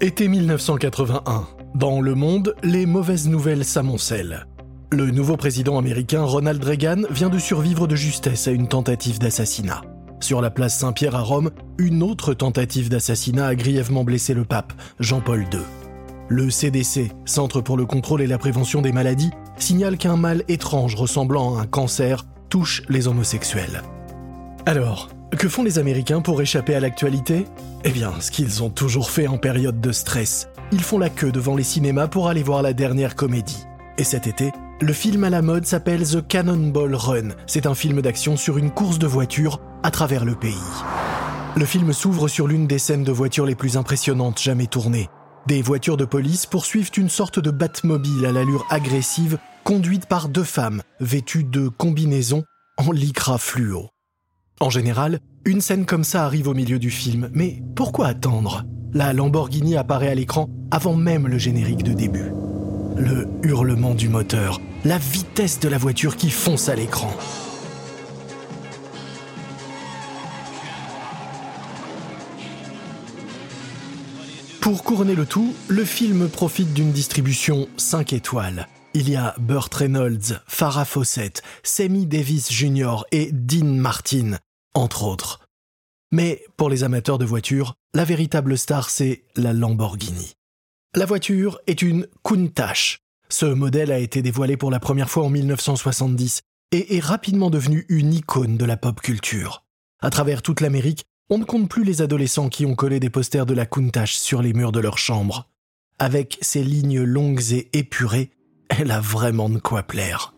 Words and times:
Été 0.00 0.28
1981. 0.28 1.48
Dans 1.74 2.00
le 2.00 2.14
monde, 2.14 2.54
les 2.62 2.86
mauvaises 2.86 3.28
nouvelles 3.28 3.64
s'amoncellent. 3.64 4.46
Le 4.92 5.10
nouveau 5.10 5.36
président 5.36 5.76
américain 5.76 6.22
Ronald 6.22 6.62
Reagan 6.62 7.02
vient 7.10 7.28
de 7.28 7.40
survivre 7.40 7.88
de 7.88 7.96
justesse 7.96 8.46
à 8.46 8.52
une 8.52 8.68
tentative 8.68 9.18
d'assassinat. 9.18 9.82
Sur 10.20 10.40
la 10.40 10.50
place 10.50 10.78
Saint-Pierre 10.78 11.16
à 11.16 11.22
Rome, 11.22 11.50
une 11.78 12.04
autre 12.04 12.32
tentative 12.32 12.88
d'assassinat 12.88 13.48
a 13.48 13.54
grièvement 13.56 14.04
blessé 14.04 14.34
le 14.34 14.44
pape, 14.44 14.72
Jean-Paul 15.00 15.40
II. 15.52 15.58
Le 16.28 16.48
CDC, 16.48 17.10
Centre 17.24 17.60
pour 17.60 17.76
le 17.76 17.84
contrôle 17.84 18.22
et 18.22 18.28
la 18.28 18.38
prévention 18.38 18.82
des 18.82 18.92
maladies, 18.92 19.32
signale 19.56 19.98
qu'un 19.98 20.16
mal 20.16 20.44
étrange 20.46 20.94
ressemblant 20.94 21.58
à 21.58 21.62
un 21.62 21.66
cancer 21.66 22.24
touche 22.50 22.84
les 22.88 23.08
homosexuels. 23.08 23.82
Alors, 24.64 25.08
que 25.36 25.48
font 25.48 25.62
les 25.62 25.78
Américains 25.78 26.20
pour 26.20 26.40
échapper 26.40 26.74
à 26.74 26.80
l'actualité? 26.80 27.46
Eh 27.84 27.90
bien, 27.90 28.12
ce 28.20 28.30
qu'ils 28.30 28.62
ont 28.62 28.70
toujours 28.70 29.10
fait 29.10 29.26
en 29.26 29.38
période 29.38 29.80
de 29.80 29.92
stress. 29.92 30.48
Ils 30.72 30.82
font 30.82 30.98
la 30.98 31.10
queue 31.10 31.32
devant 31.32 31.56
les 31.56 31.64
cinémas 31.64 32.08
pour 32.08 32.28
aller 32.28 32.42
voir 32.42 32.62
la 32.62 32.72
dernière 32.72 33.14
comédie. 33.14 33.64
Et 33.98 34.04
cet 34.04 34.26
été, 34.26 34.52
le 34.80 34.92
film 34.92 35.24
à 35.24 35.30
la 35.30 35.42
mode 35.42 35.66
s'appelle 35.66 36.08
The 36.08 36.26
Cannonball 36.26 36.94
Run. 36.94 37.28
C'est 37.46 37.66
un 37.66 37.74
film 37.74 38.00
d'action 38.00 38.36
sur 38.36 38.58
une 38.58 38.70
course 38.70 38.98
de 38.98 39.06
voitures 39.06 39.60
à 39.82 39.90
travers 39.90 40.24
le 40.24 40.34
pays. 40.34 40.54
Le 41.56 41.64
film 41.64 41.92
s'ouvre 41.92 42.28
sur 42.28 42.46
l'une 42.46 42.66
des 42.66 42.78
scènes 42.78 43.04
de 43.04 43.12
voitures 43.12 43.46
les 43.46 43.54
plus 43.56 43.76
impressionnantes 43.76 44.40
jamais 44.40 44.66
tournées. 44.66 45.08
Des 45.46 45.62
voitures 45.62 45.96
de 45.96 46.04
police 46.04 46.46
poursuivent 46.46 46.90
une 46.96 47.08
sorte 47.08 47.40
de 47.40 47.50
Batmobile 47.50 48.26
à 48.26 48.32
l'allure 48.32 48.66
agressive, 48.70 49.38
conduite 49.64 50.06
par 50.06 50.28
deux 50.28 50.44
femmes, 50.44 50.82
vêtues 51.00 51.44
de 51.44 51.68
combinaisons 51.68 52.44
en 52.76 52.92
lycra 52.92 53.38
fluo. 53.38 53.88
En 54.60 54.70
général, 54.70 55.20
une 55.44 55.60
scène 55.60 55.86
comme 55.86 56.02
ça 56.02 56.24
arrive 56.24 56.48
au 56.48 56.54
milieu 56.54 56.80
du 56.80 56.90
film, 56.90 57.30
mais 57.32 57.62
pourquoi 57.76 58.08
attendre? 58.08 58.64
La 58.92 59.12
Lamborghini 59.12 59.76
apparaît 59.76 60.08
à 60.08 60.14
l'écran 60.14 60.48
avant 60.72 60.96
même 60.96 61.28
le 61.28 61.38
générique 61.38 61.84
de 61.84 61.92
début. 61.92 62.32
Le 62.96 63.28
hurlement 63.44 63.94
du 63.94 64.08
moteur, 64.08 64.60
la 64.84 64.98
vitesse 64.98 65.60
de 65.60 65.68
la 65.68 65.78
voiture 65.78 66.16
qui 66.16 66.30
fonce 66.30 66.68
à 66.68 66.74
l'écran. 66.74 67.12
Pour 74.60 74.82
couronner 74.82 75.14
le 75.14 75.24
tout, 75.24 75.54
le 75.68 75.84
film 75.84 76.28
profite 76.28 76.74
d'une 76.74 76.90
distribution 76.90 77.68
5 77.76 78.12
étoiles. 78.12 78.66
Il 78.92 79.08
y 79.08 79.14
a 79.16 79.34
Burt 79.38 79.72
Reynolds, 79.72 80.40
Farrah 80.46 80.84
Fawcett, 80.84 81.42
Sammy 81.62 82.06
Davis 82.06 82.52
Jr. 82.52 83.04
et 83.12 83.30
Dean 83.32 83.76
Martin, 83.76 84.38
entre 84.78 85.04
autres. 85.04 85.40
Mais 86.10 86.44
pour 86.56 86.70
les 86.70 86.84
amateurs 86.84 87.18
de 87.18 87.24
voitures, 87.24 87.74
la 87.94 88.04
véritable 88.04 88.56
star, 88.56 88.90
c'est 88.90 89.24
la 89.36 89.52
Lamborghini. 89.52 90.34
La 90.94 91.04
voiture 91.04 91.60
est 91.66 91.82
une 91.82 92.06
Countach. 92.22 93.00
Ce 93.28 93.44
modèle 93.44 93.92
a 93.92 93.98
été 93.98 94.22
dévoilé 94.22 94.56
pour 94.56 94.70
la 94.70 94.80
première 94.80 95.10
fois 95.10 95.24
en 95.24 95.30
1970 95.30 96.40
et 96.72 96.96
est 96.96 97.04
rapidement 97.04 97.50
devenu 97.50 97.84
une 97.88 98.14
icône 98.14 98.56
de 98.56 98.64
la 98.64 98.76
pop 98.76 99.00
culture. 99.00 99.64
À 100.00 100.10
travers 100.10 100.42
toute 100.42 100.60
l'Amérique, 100.60 101.04
on 101.28 101.38
ne 101.38 101.44
compte 101.44 101.68
plus 101.68 101.84
les 101.84 102.00
adolescents 102.00 102.48
qui 102.48 102.64
ont 102.64 102.74
collé 102.74 103.00
des 103.00 103.10
posters 103.10 103.44
de 103.44 103.52
la 103.52 103.66
Countach 103.66 104.14
sur 104.14 104.40
les 104.40 104.54
murs 104.54 104.72
de 104.72 104.80
leur 104.80 104.96
chambre. 104.96 105.50
Avec 105.98 106.38
ses 106.40 106.64
lignes 106.64 107.02
longues 107.02 107.52
et 107.52 107.68
épurées, 107.74 108.30
elle 108.70 108.90
a 108.90 109.00
vraiment 109.00 109.50
de 109.50 109.58
quoi 109.58 109.82
plaire. 109.82 110.34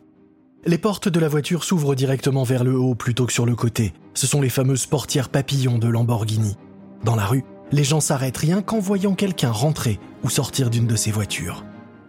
Les 0.66 0.76
portes 0.76 1.08
de 1.08 1.18
la 1.18 1.28
voiture 1.28 1.64
s'ouvrent 1.64 1.94
directement 1.94 2.42
vers 2.42 2.64
le 2.64 2.78
haut 2.78 2.94
plutôt 2.94 3.24
que 3.24 3.32
sur 3.32 3.46
le 3.46 3.56
côté. 3.56 3.94
Ce 4.12 4.26
sont 4.26 4.42
les 4.42 4.50
fameuses 4.50 4.84
portières 4.84 5.30
papillons 5.30 5.78
de 5.78 5.88
Lamborghini. 5.88 6.58
Dans 7.02 7.16
la 7.16 7.24
rue, 7.24 7.44
les 7.72 7.82
gens 7.82 8.00
s'arrêtent 8.00 8.36
rien 8.36 8.60
qu'en 8.60 8.78
voyant 8.78 9.14
quelqu'un 9.14 9.50
rentrer 9.50 9.98
ou 10.22 10.28
sortir 10.28 10.68
d'une 10.68 10.86
de 10.86 10.96
ces 10.96 11.12
voitures. 11.12 11.64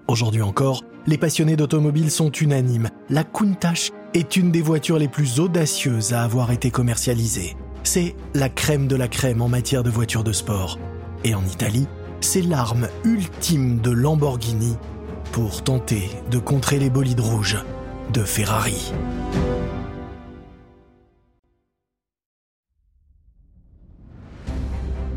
Aujourd'hui 0.10 0.42
encore, 0.42 0.84
les 1.08 1.18
passionnés 1.18 1.56
d'automobiles 1.56 2.12
sont 2.12 2.30
unanimes. 2.30 2.90
La 3.10 3.24
Countach 3.24 3.94
est 4.14 4.36
une 4.36 4.52
des 4.52 4.62
voitures 4.62 5.00
les 5.00 5.08
plus 5.08 5.40
audacieuses 5.40 6.12
à 6.12 6.24
avoir 6.24 6.52
été 6.52 6.72
commercialisée. 6.72 7.56
C'est 7.84 8.18
la 8.34 8.50
crème 8.50 8.88
de 8.88 8.98
la 8.98 9.08
crème 9.08 9.42
en 9.42 9.48
matière 9.48 9.84
de 9.84 9.90
voitures 9.90 10.26
de 10.26 10.34
sport. 10.34 10.78
Et 11.24 11.36
en 11.36 11.46
Italie, 11.46 11.88
c'est 12.20 12.42
l'arme 12.42 12.90
ultime 13.06 13.80
de 13.80 13.92
Lamborghini 13.92 14.76
pour 15.32 15.64
tenter 15.64 16.10
de 16.30 16.38
contrer 16.38 16.80
les 16.80 16.90
bolides 16.90 17.22
rouges 17.22 17.64
de 18.14 18.24
Ferrari. 18.24 18.94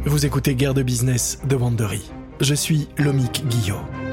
Vous 0.04 0.26
écoutez 0.26 0.54
Guerre 0.54 0.74
de 0.74 0.82
business 0.82 1.40
de 1.48 1.56
Wandery. 1.56 2.10
Je 2.40 2.54
suis 2.54 2.88
Lomic 2.98 3.44
Guillot. 3.48 4.03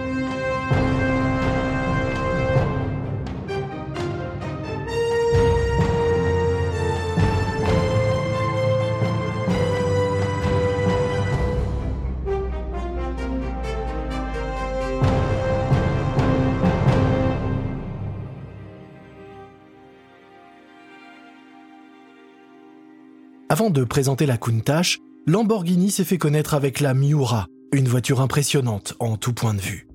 De 23.70 23.84
présenter 23.84 24.26
la 24.26 24.38
Countach, 24.38 24.98
Lamborghini 25.28 25.92
s'est 25.92 26.04
fait 26.04 26.18
connaître 26.18 26.56
avec 26.56 26.80
la 26.80 26.96
Miura, 26.96 27.46
une 27.74 27.88
voiture 27.88 28.20
impressionnante 28.20 28.96
en 29.00 29.18
tout 29.18 29.34
point 29.34 29.54
de 29.54 29.62
vue. 29.62 29.88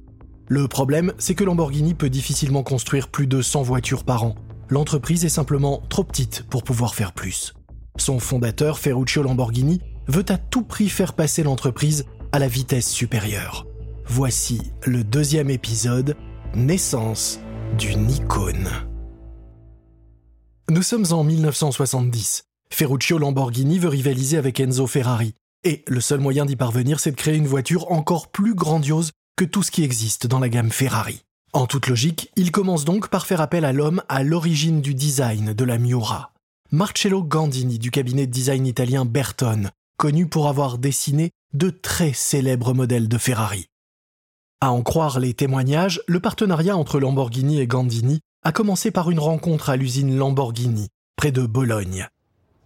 Le 0.47 0.69
problème, 0.69 1.13
c'est 1.19 1.35
que 1.35 1.43
Lamborghini 1.43 1.95
peut 1.95 2.09
difficilement 2.09 2.63
construire 2.63 3.09
plus 3.09 3.27
de 3.27 3.43
100 3.43 3.63
voitures 3.63 4.05
par 4.05 4.23
an. 4.23 4.37
L'entreprise 4.69 5.25
est 5.25 5.31
simplement 5.31 5.83
trop 5.89 6.05
petite 6.05 6.45
pour 6.49 6.63
pouvoir 6.63 6.95
faire 6.95 7.13
plus. 7.13 7.55
Son 7.97 8.21
fondateur, 8.21 8.79
Ferruccio 8.79 9.25
Lamborghini, 9.25 9.81
veut 10.07 10.25
à 10.29 10.39
tout 10.39 10.63
prix 10.63 10.89
faire 10.89 11.15
passer 11.15 11.43
l'entreprise 11.43 12.05
à 12.31 12.39
la 12.39 12.47
vitesse 12.47 12.89
supérieure. 12.89 13.67
Voici 14.07 14.63
le 14.85 15.03
deuxième 15.03 15.51
épisode, 15.51 16.15
Naissance 16.55 17.41
d'une 17.77 18.09
icône. 18.09 18.69
Nous 20.71 20.83
sommes 20.83 21.07
en 21.11 21.25
1970. 21.25 22.46
Ferruccio 22.71 23.19
Lamborghini 23.19 23.79
veut 23.79 23.89
rivaliser 23.89 24.37
avec 24.37 24.61
Enzo 24.61 24.87
Ferrari. 24.87 25.35
Et 25.65 25.83
le 25.87 26.01
seul 26.01 26.21
moyen 26.21 26.45
d'y 26.47 26.57
parvenir, 26.57 27.01
c'est 27.01 27.11
de 27.11 27.17
créer 27.17 27.37
une 27.37 27.47
voiture 27.47 27.91
encore 27.91 28.29
plus 28.29 28.55
grandiose 28.55 29.11
que 29.37 29.45
tout 29.45 29.63
ce 29.63 29.71
qui 29.71 29.83
existe 29.83 30.27
dans 30.27 30.39
la 30.39 30.49
gamme 30.49 30.71
Ferrari. 30.71 31.23
En 31.53 31.67
toute 31.67 31.87
logique, 31.87 32.31
il 32.37 32.53
commence 32.53 32.85
donc 32.85 33.09
par 33.09 33.27
faire 33.27 33.41
appel 33.41 33.65
à 33.65 33.73
l'homme 33.73 34.03
à 34.09 34.23
l'origine 34.23 34.81
du 34.81 34.95
design 34.95 35.55
de 35.55 35.65
la 35.65 35.79
Miura. 35.79 36.33
Marcello 36.71 37.23
Gandini 37.23 37.79
du 37.79 37.91
cabinet 37.91 38.27
de 38.27 38.33
design 38.33 38.67
italien 38.67 39.05
Bertone, 39.05 39.71
connu 39.97 40.27
pour 40.27 40.49
avoir 40.49 40.79
dessiné 40.79 41.31
de 41.55 41.71
très 41.71 42.13
célèbres 42.13 42.75
modèles 42.75 43.09
de 43.09 43.19
Ferrari. 43.19 43.67
À 44.61 44.73
en 44.73 44.83
croire 44.83 45.21
les 45.21 45.35
témoignages, 45.35 46.03
le 46.09 46.21
partenariat 46.21 46.77
entre 46.77 46.99
Lamborghini 46.99 47.61
et 47.61 47.67
Gandini 47.67 48.21
a 48.43 48.53
commencé 48.53 48.91
par 48.91 49.11
une 49.11 49.19
rencontre 49.19 49.71
à 49.71 49.77
l'usine 49.77 50.17
Lamborghini, 50.17 50.89
près 51.17 51.33
de 51.33 51.47
Bologne. 51.47 52.09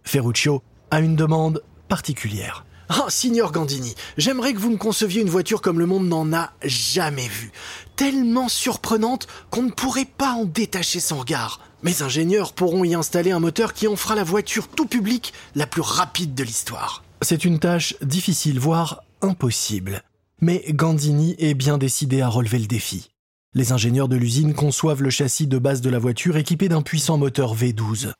Ferruccio 0.03 0.61
a 0.89 0.99
une 0.99 1.15
demande 1.15 1.63
particulière. 1.87 2.65
Oh, 2.99 3.05
signor 3.07 3.53
Gandini, 3.53 3.95
j'aimerais 4.17 4.53
que 4.53 4.59
vous 4.59 4.71
me 4.71 4.77
conceviez 4.77 5.21
une 5.21 5.29
voiture 5.29 5.61
comme 5.61 5.79
le 5.79 5.85
monde 5.85 6.07
n'en 6.07 6.33
a 6.33 6.51
jamais 6.63 7.27
vue. 7.27 7.51
Tellement 7.95 8.49
surprenante 8.49 9.27
qu'on 9.49 9.63
ne 9.63 9.71
pourrait 9.71 10.05
pas 10.05 10.33
en 10.33 10.43
détacher 10.43 10.99
son 10.99 11.19
regard. 11.19 11.61
Mes 11.83 12.01
ingénieurs 12.01 12.51
pourront 12.51 12.83
y 12.83 12.93
installer 12.93 13.31
un 13.31 13.39
moteur 13.39 13.73
qui 13.73 13.87
en 13.87 13.95
fera 13.95 14.15
la 14.15 14.25
voiture 14.25 14.67
tout 14.67 14.87
public 14.87 15.31
la 15.55 15.67
plus 15.67 15.81
rapide 15.81 16.35
de 16.35 16.43
l'histoire. 16.43 17.03
C'est 17.21 17.45
une 17.45 17.59
tâche 17.59 17.95
difficile, 18.01 18.59
voire 18.59 19.03
impossible. 19.21 20.03
Mais 20.41 20.65
Gandini 20.69 21.35
est 21.39 21.53
bien 21.53 21.77
décidé 21.77 22.21
à 22.21 22.27
relever 22.27 22.59
le 22.59 22.67
défi. 22.67 23.11
Les 23.53 23.71
ingénieurs 23.71 24.07
de 24.07 24.15
l'usine 24.15 24.53
conçoivent 24.53 25.03
le 25.03 25.09
châssis 25.09 25.47
de 25.47 25.59
base 25.59 25.81
de 25.81 25.89
la 25.89 25.99
voiture 25.99 26.35
équipé 26.35 26.67
d'un 26.67 26.81
puissant 26.81 27.17
moteur 27.17 27.55
V12. 27.55 28.11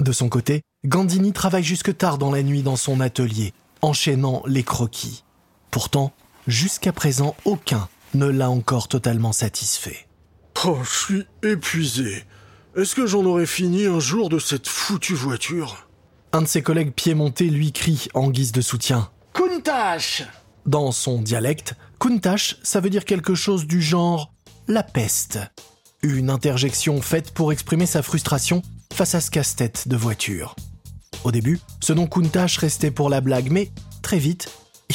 De 0.00 0.12
son 0.12 0.28
côté, 0.28 0.62
Gandini 0.86 1.32
travaille 1.32 1.64
jusque 1.64 1.96
tard 1.96 2.18
dans 2.18 2.30
la 2.30 2.44
nuit 2.44 2.62
dans 2.62 2.76
son 2.76 3.00
atelier, 3.00 3.52
enchaînant 3.82 4.44
les 4.46 4.62
croquis. 4.62 5.24
Pourtant, 5.72 6.12
jusqu'à 6.46 6.92
présent, 6.92 7.34
aucun 7.44 7.88
ne 8.14 8.26
l'a 8.26 8.48
encore 8.48 8.86
totalement 8.86 9.32
satisfait. 9.32 10.06
Oh, 10.64 10.78
je 10.84 10.98
suis 10.98 11.26
épuisé. 11.42 12.24
Est-ce 12.76 12.94
que 12.94 13.06
j'en 13.06 13.24
aurais 13.24 13.46
fini 13.46 13.86
un 13.86 13.98
jour 13.98 14.28
de 14.28 14.38
cette 14.38 14.68
foutue 14.68 15.14
voiture? 15.14 15.88
Un 16.32 16.42
de 16.42 16.46
ses 16.46 16.62
collègues 16.62 16.92
piémontais 16.92 17.46
lui 17.46 17.72
crie 17.72 18.06
en 18.14 18.30
guise 18.30 18.52
de 18.52 18.60
soutien. 18.60 19.10
Countach 19.32 20.22
Dans 20.64 20.92
son 20.92 21.20
dialecte, 21.20 21.74
Countach, 21.98 22.56
ça 22.62 22.78
veut 22.78 22.90
dire 22.90 23.04
quelque 23.04 23.34
chose 23.34 23.66
du 23.66 23.82
genre 23.82 24.32
la 24.68 24.84
peste. 24.84 25.40
Une 26.02 26.30
interjection 26.30 27.02
faite 27.02 27.32
pour 27.32 27.50
exprimer 27.50 27.86
sa 27.86 28.02
frustration 28.02 28.62
face 28.92 29.14
à 29.14 29.20
ce 29.20 29.30
casse-tête 29.30 29.88
de 29.88 29.96
voiture. 29.96 30.56
Au 31.24 31.32
début, 31.32 31.60
ce 31.80 31.92
nom 31.92 32.06
Countach 32.06 32.56
restait 32.58 32.90
pour 32.90 33.10
la 33.10 33.20
blague, 33.20 33.50
mais 33.50 33.70
très 34.02 34.18
vite, 34.18 34.50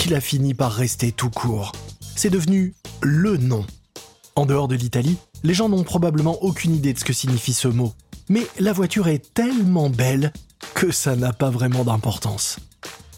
il 0.05 0.13
a 0.15 0.21
fini 0.21 0.53
par 0.53 0.71
rester 0.71 1.11
tout 1.11 1.29
court. 1.29 1.71
c'est 2.15 2.29
devenu 2.29 2.73
le 3.01 3.37
nom. 3.37 3.65
En 4.35 4.45
dehors 4.45 4.67
de 4.67 4.75
l'Italie, 4.75 5.17
les 5.43 5.53
gens 5.53 5.69
n'ont 5.69 5.83
probablement 5.83 6.41
aucune 6.43 6.75
idée 6.75 6.93
de 6.93 6.99
ce 6.99 7.05
que 7.05 7.13
signifie 7.13 7.53
ce 7.53 7.67
mot. 7.67 7.93
Mais 8.29 8.47
la 8.59 8.73
voiture 8.73 9.07
est 9.07 9.33
tellement 9.33 9.89
belle 9.89 10.31
que 10.73 10.91
ça 10.91 11.15
n'a 11.15 11.33
pas 11.33 11.49
vraiment 11.49 11.83
d'importance. 11.83 12.57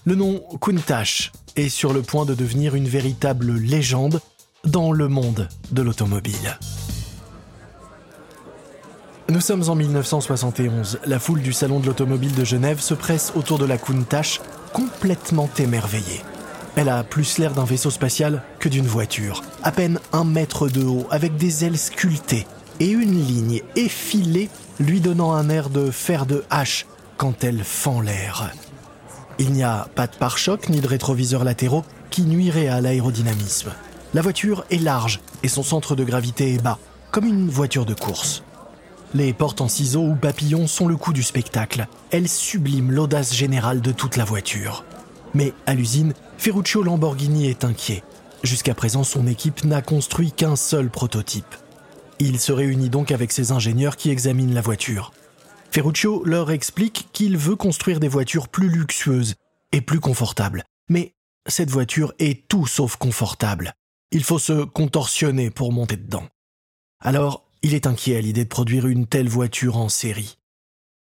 Le 0.06 0.16
nom 0.16 0.40
Countach 0.60 1.32
est 1.56 1.70
sur 1.70 1.94
le 1.94 2.02
point 2.02 2.26
de 2.26 2.34
devenir 2.34 2.76
une 2.76 2.88
véritable 2.88 3.54
légende 3.56 4.22
dans 4.66 4.92
le 4.92 5.08
monde 5.08 5.48
de 5.72 5.82
l'automobile. 5.82 6.58
Nous 9.28 9.42
sommes 9.42 9.68
en 9.70 9.76
1971. 9.76 11.00
La 11.08 11.18
foule 11.18 11.42
du 11.42 11.52
Salon 11.52 11.80
de 11.80 11.88
l'Automobile 11.88 12.36
de 12.36 12.46
Genève 12.46 12.80
se 12.80 12.94
presse 12.94 13.34
autour 13.36 13.58
de 13.58 13.66
la 13.66 13.80
Countach, 13.80 14.40
complètement 14.72 15.50
émerveillée. 15.58 16.22
Elle 16.76 16.90
a 16.90 17.04
plus 17.04 17.40
l'air 17.40 17.54
d'un 17.54 17.64
vaisseau 17.64 17.90
spatial 17.90 18.44
que 18.60 18.70
d'une 18.70 18.86
voiture. 18.86 19.42
À 19.64 19.72
peine 19.72 20.00
un 20.14 20.26
mètre 20.26 20.70
de 20.70 20.84
haut, 20.84 21.08
avec 21.10 21.38
des 21.38 21.66
ailes 21.66 21.80
sculptées 21.80 22.46
et 22.80 22.88
une 22.88 23.20
ligne 23.20 23.62
effilée 23.76 24.48
lui 24.80 25.02
donnant 25.02 25.34
un 25.34 25.50
air 25.50 25.72
de 25.72 25.90
fer 25.90 26.28
de 26.28 26.44
hache 26.52 26.86
quand 27.18 27.44
elle 27.44 27.64
fend 27.64 28.02
l'air. 28.02 28.52
Il 29.40 29.54
n'y 29.54 29.64
a 29.64 29.88
pas 29.96 30.06
de 30.06 30.16
pare-choc 30.16 30.70
ni 30.70 30.82
de 30.82 30.88
rétroviseurs 30.88 31.44
latéraux 31.44 31.84
qui 32.12 32.22
nuiraient 32.22 32.68
à 32.68 32.80
l'aérodynamisme. 32.80 33.72
La 34.14 34.22
voiture 34.22 34.66
est 34.70 34.78
large 34.78 35.20
et 35.42 35.48
son 35.48 35.64
centre 35.64 35.96
de 35.96 36.04
gravité 36.04 36.54
est 36.54 36.62
bas, 36.62 36.78
comme 37.10 37.26
une 37.26 37.50
voiture 37.50 37.88
de 37.88 37.96
course. 37.96 38.44
Les 39.16 39.32
portes 39.32 39.62
en 39.62 39.70
ciseaux 39.70 40.04
ou 40.04 40.14
papillons 40.14 40.68
sont 40.68 40.90
le 40.90 40.98
coup 40.98 41.14
du 41.14 41.24
spectacle. 41.24 41.88
Elles 42.12 42.28
subliment 42.28 42.92
l'audace 42.92 43.34
générale 43.34 43.80
de 43.80 43.94
toute 43.94 44.18
la 44.18 44.26
voiture. 44.26 44.84
Mais 45.34 45.54
à 45.66 45.74
l'usine, 45.74 46.14
Ferruccio 46.38 46.84
Lamborghini 46.84 47.48
est 47.48 47.64
inquiet. 47.64 48.04
Jusqu'à 48.44 48.76
présent, 48.76 49.06
son 49.06 49.26
équipe 49.26 49.64
n'a 49.64 49.82
construit 49.82 50.34
qu'un 50.34 50.58
seul 50.58 50.90
prototype. 50.90 51.56
Il 52.20 52.42
se 52.42 52.52
réunit 52.52 52.90
donc 52.90 53.14
avec 53.14 53.32
ses 53.32 53.54
ingénieurs 53.54 53.96
qui 53.96 54.10
examinent 54.10 54.54
la 54.54 54.60
voiture. 54.60 55.14
Ferruccio 55.72 56.26
leur 56.26 56.52
explique 56.52 57.08
qu'il 57.14 57.38
veut 57.38 57.56
construire 57.56 58.02
des 58.02 58.10
voitures 58.10 58.50
plus 58.50 58.68
luxueuses 58.68 59.36
et 59.72 59.80
plus 59.80 60.02
confortables. 60.02 60.66
Mais 60.90 61.14
cette 61.48 61.70
voiture 61.70 62.12
est 62.20 62.50
tout 62.50 62.68
sauf 62.68 62.98
confortable. 62.98 63.76
Il 64.12 64.26
faut 64.26 64.40
se 64.40 64.66
contorsionner 64.66 65.52
pour 65.52 65.72
monter 65.72 65.96
dedans. 65.96 66.28
Alors, 67.00 67.45
il 67.66 67.74
est 67.74 67.88
inquiet 67.88 68.16
à 68.16 68.22
l'idée 68.22 68.44
de 68.44 68.50
produire 68.50 68.86
une 68.86 69.08
telle 69.08 69.28
voiture 69.28 69.78
en 69.78 69.90
série. 69.90 70.38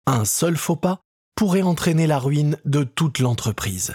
Un 0.06 0.24
seul 0.24 0.56
faux 0.56 0.74
pas 0.74 0.98
pourrait 1.36 1.62
entraîner 1.62 2.08
la 2.08 2.18
ruine 2.18 2.56
de 2.64 2.82
toute 2.82 3.20
l'entreprise. 3.20 3.94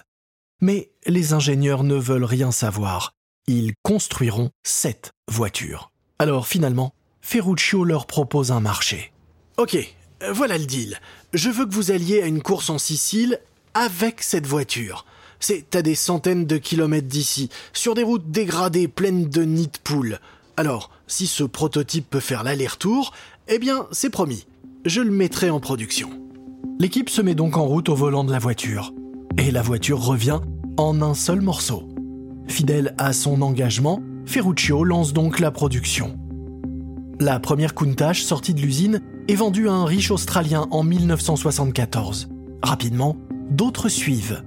Mais 0.61 0.89
les 1.05 1.33
ingénieurs 1.33 1.83
ne 1.83 1.95
veulent 1.95 2.23
rien 2.23 2.53
savoir. 2.53 3.11
Ils 3.47 3.73
construiront 3.83 4.49
cette 4.63 5.11
voiture. 5.29 5.91
Alors 6.19 6.47
finalement, 6.47 6.93
Ferruccio 7.19 7.83
leur 7.83 8.07
propose 8.07 8.53
un 8.53 8.61
marché. 8.61 9.11
Ok, 9.57 9.77
voilà 10.31 10.57
le 10.57 10.65
deal. 10.65 11.01
Je 11.33 11.49
veux 11.49 11.65
que 11.65 11.75
vous 11.75 11.91
alliez 11.91 12.21
à 12.21 12.27
une 12.27 12.41
course 12.41 12.69
en 12.69 12.77
Sicile 12.77 13.41
avec 13.73 14.23
cette 14.23 14.47
voiture. 14.47 15.05
C'est 15.41 15.75
à 15.75 15.81
des 15.81 15.95
centaines 15.95 16.45
de 16.45 16.55
kilomètres 16.55 17.09
d'ici, 17.09 17.49
sur 17.73 17.93
des 17.93 18.03
routes 18.03 18.31
dégradées 18.31 18.87
pleines 18.87 19.29
de 19.29 19.43
nids 19.43 19.67
de 19.67 19.79
poules. 19.83 20.19
Alors, 20.55 20.91
si 21.13 21.27
ce 21.27 21.43
prototype 21.43 22.09
peut 22.09 22.19
faire 22.19 22.43
l'aller-retour, 22.43 23.13
eh 23.47 23.59
bien, 23.59 23.85
c'est 23.91 24.09
promis. 24.09 24.47
Je 24.83 24.99
le 24.99 25.11
mettrai 25.11 25.51
en 25.51 25.59
production. 25.59 26.09
L'équipe 26.79 27.09
se 27.09 27.21
met 27.21 27.35
donc 27.35 27.55
en 27.55 27.65
route 27.65 27.89
au 27.89 27.95
volant 27.95 28.23
de 28.23 28.31
la 28.31 28.39
voiture. 28.39 28.95
Et 29.37 29.51
la 29.51 29.61
voiture 29.61 30.03
revient 30.03 30.39
en 30.75 31.03
un 31.03 31.13
seul 31.13 31.41
morceau. 31.41 31.87
Fidèle 32.47 32.95
à 32.97 33.13
son 33.13 33.43
engagement, 33.43 34.01
Ferruccio 34.25 34.83
lance 34.83 35.13
donc 35.13 35.39
la 35.39 35.51
production. 35.51 36.17
La 37.19 37.39
première 37.39 37.75
Countach 37.75 38.23
sortie 38.23 38.55
de 38.55 38.61
l'usine 38.61 39.01
est 39.27 39.35
vendue 39.35 39.69
à 39.69 39.73
un 39.73 39.85
riche 39.85 40.09
Australien 40.09 40.67
en 40.71 40.81
1974. 40.81 42.29
Rapidement, 42.63 43.17
d'autres 43.51 43.87
suivent. 43.87 44.43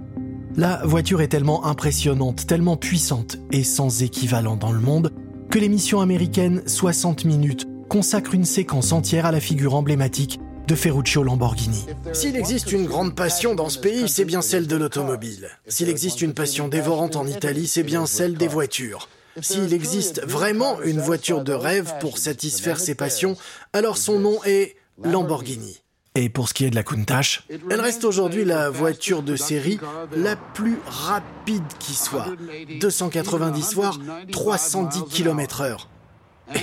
La 0.57 0.85
voiture 0.85 1.21
est 1.21 1.29
tellement 1.29 1.65
impressionnante, 1.65 2.45
tellement 2.45 2.77
puissante 2.77 3.39
et 3.53 3.63
sans 3.63 4.03
équivalent 4.03 4.57
dans 4.57 4.73
le 4.73 4.81
monde 4.81 5.13
que 5.57 5.61
l'émission 5.63 6.03
américaine 6.03 6.63
60 6.67 7.25
minutes 7.25 7.67
consacre 7.89 8.35
une 8.35 8.45
séquence 8.45 8.93
entière 8.93 9.25
à 9.25 9.33
la 9.33 9.41
figure 9.41 9.75
emblématique 9.75 10.39
de 10.69 10.75
Ferruccio 10.75 11.23
Lamborghini. 11.23 11.87
S'il 12.13 12.37
existe 12.37 12.73
une 12.73 12.85
grande 12.85 13.15
passion 13.15 13.55
dans 13.55 13.71
ce 13.71 13.79
pays, 13.79 14.07
c'est 14.07 14.27
bien 14.27 14.43
celle 14.43 14.67
de 14.67 14.77
l'automobile. 14.77 15.49
S'il 15.67 15.89
existe 15.89 16.21
une 16.21 16.35
passion 16.35 16.69
dévorante 16.69 17.17
en 17.17 17.27
Italie, 17.27 17.67
c'est 17.67 17.85
bien 17.85 18.05
celle 18.05 18.35
des 18.35 18.49
voitures. 18.49 19.09
S'il 19.41 19.73
existe 19.73 20.23
vraiment 20.27 20.83
une 20.83 21.01
voiture 21.01 21.43
de 21.43 21.55
rêve 21.55 21.91
pour 22.01 22.19
satisfaire 22.19 22.79
ses 22.79 22.95
passions, 22.95 23.35
alors 23.73 23.97
son 23.97 24.19
nom 24.19 24.39
est 24.45 24.77
Lamborghini. 25.03 25.81
Et 26.17 26.29
pour 26.29 26.49
ce 26.49 26.55
qui 26.55 26.65
est 26.65 26.71
de 26.71 26.75
la 26.75 26.83
Countach, 26.83 27.45
elle 27.71 27.81
reste 27.81 28.05
aujourd'hui 28.05 28.45
la 28.45 28.71
voiture 28.71 29.23
de 29.23 29.37
série 29.37 29.79
la 30.17 30.35
plus 30.35 30.79
rapide 30.87 31.63
qui 31.79 31.95
soit. 31.95 32.35
290 32.81 33.75
voire 33.75 34.01
310 34.33 35.05
km/h. 35.05 35.87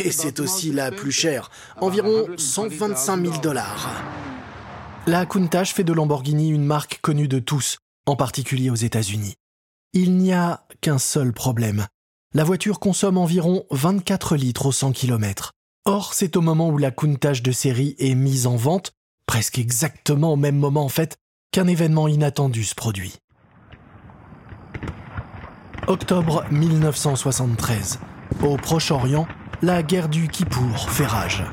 Et 0.04 0.12
c'est 0.12 0.40
aussi 0.40 0.72
la 0.72 0.92
plus 0.92 1.12
chère, 1.12 1.52
environ 1.80 2.26
125 2.36 3.22
000 3.22 3.38
dollars. 3.38 3.90
La 5.08 5.26
Countach 5.26 5.74
fait 5.74 5.84
de 5.84 5.94
Lamborghini 5.94 6.50
une 6.50 6.66
marque 6.66 7.00
connue 7.02 7.28
de 7.28 7.40
tous, 7.40 7.78
en 8.06 8.16
particulier 8.16 8.70
aux 8.70 8.76
États-Unis. 8.76 9.36
Il 9.94 10.18
n'y 10.18 10.34
a 10.34 10.66
qu'un 10.82 10.98
seul 10.98 11.32
problème 11.32 11.86
la 12.36 12.44
voiture 12.44 12.80
consomme 12.80 13.20
environ 13.20 13.66
24 13.70 14.36
litres 14.36 14.66
au 14.66 14.72
100 14.72 14.94
km. 14.94 15.52
Or, 15.86 16.16
c'est 16.16 16.36
au 16.36 16.42
moment 16.42 16.70
où 16.70 16.80
la 16.80 16.90
Countach 16.90 17.44
de 17.44 17.52
série 17.52 17.96
est 18.00 18.16
mise 18.16 18.48
en 18.48 18.56
vente, 18.56 18.92
presque 19.26 19.60
exactement 19.60 20.34
au 20.34 20.36
même 20.36 20.58
moment 20.58 20.86
en 20.86 20.90
fait, 20.90 21.18
qu'un 21.52 21.68
événement 21.68 22.08
inattendu 22.08 22.64
se 22.64 22.76
produit. 22.76 23.16
Octobre 25.88 26.46
1973. 26.50 28.00
Au 28.42 28.58
Proche-Orient, 28.58 29.28
la 29.62 29.84
guerre 29.84 30.10
du 30.10 30.28
Kippour 30.28 30.90
fait 30.90 31.06
rage. 31.06 31.44